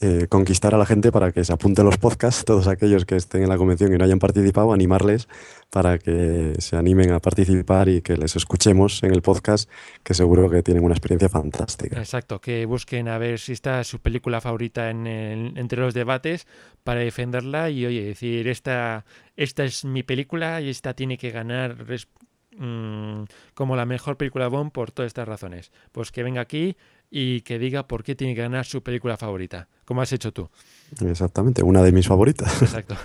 [0.00, 3.42] eh, conquistar a la gente para que se apunten los podcasts, todos aquellos que estén
[3.42, 5.28] en la convención y no hayan participado, animarles
[5.70, 9.70] para que se animen a participar y que les escuchemos en el podcast,
[10.02, 11.98] que seguro que tienen una experiencia fantástica.
[11.98, 16.46] Exacto, que busquen a ver si está su película favorita en entre los debates
[16.82, 19.04] para defenderla y, oye, decir, esta,
[19.36, 21.76] esta es mi película y esta tiene que ganar
[22.56, 25.70] Mm, como la mejor película Bond por todas estas razones.
[25.92, 26.76] Pues que venga aquí
[27.10, 30.48] y que diga por qué tiene que ganar su película favorita, como has hecho tú.
[31.04, 32.62] Exactamente, una de mis favoritas.
[32.62, 32.96] Exacto.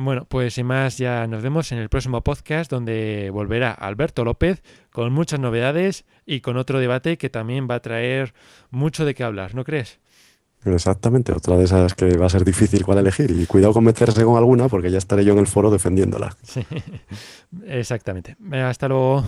[0.00, 4.62] Bueno, pues sin más ya nos vemos en el próximo podcast donde volverá Alberto López
[4.92, 8.32] con muchas novedades y con otro debate que también va a traer
[8.70, 9.98] mucho de qué hablar, ¿no crees?
[10.64, 13.30] Exactamente, otra de esas que va a ser difícil cuál elegir.
[13.30, 16.36] Y cuidado con meterse con alguna porque ya estaré yo en el foro defendiéndola.
[17.66, 18.36] exactamente.
[18.52, 19.24] Hasta luego.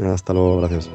[0.00, 0.88] Hasta luego, gracias.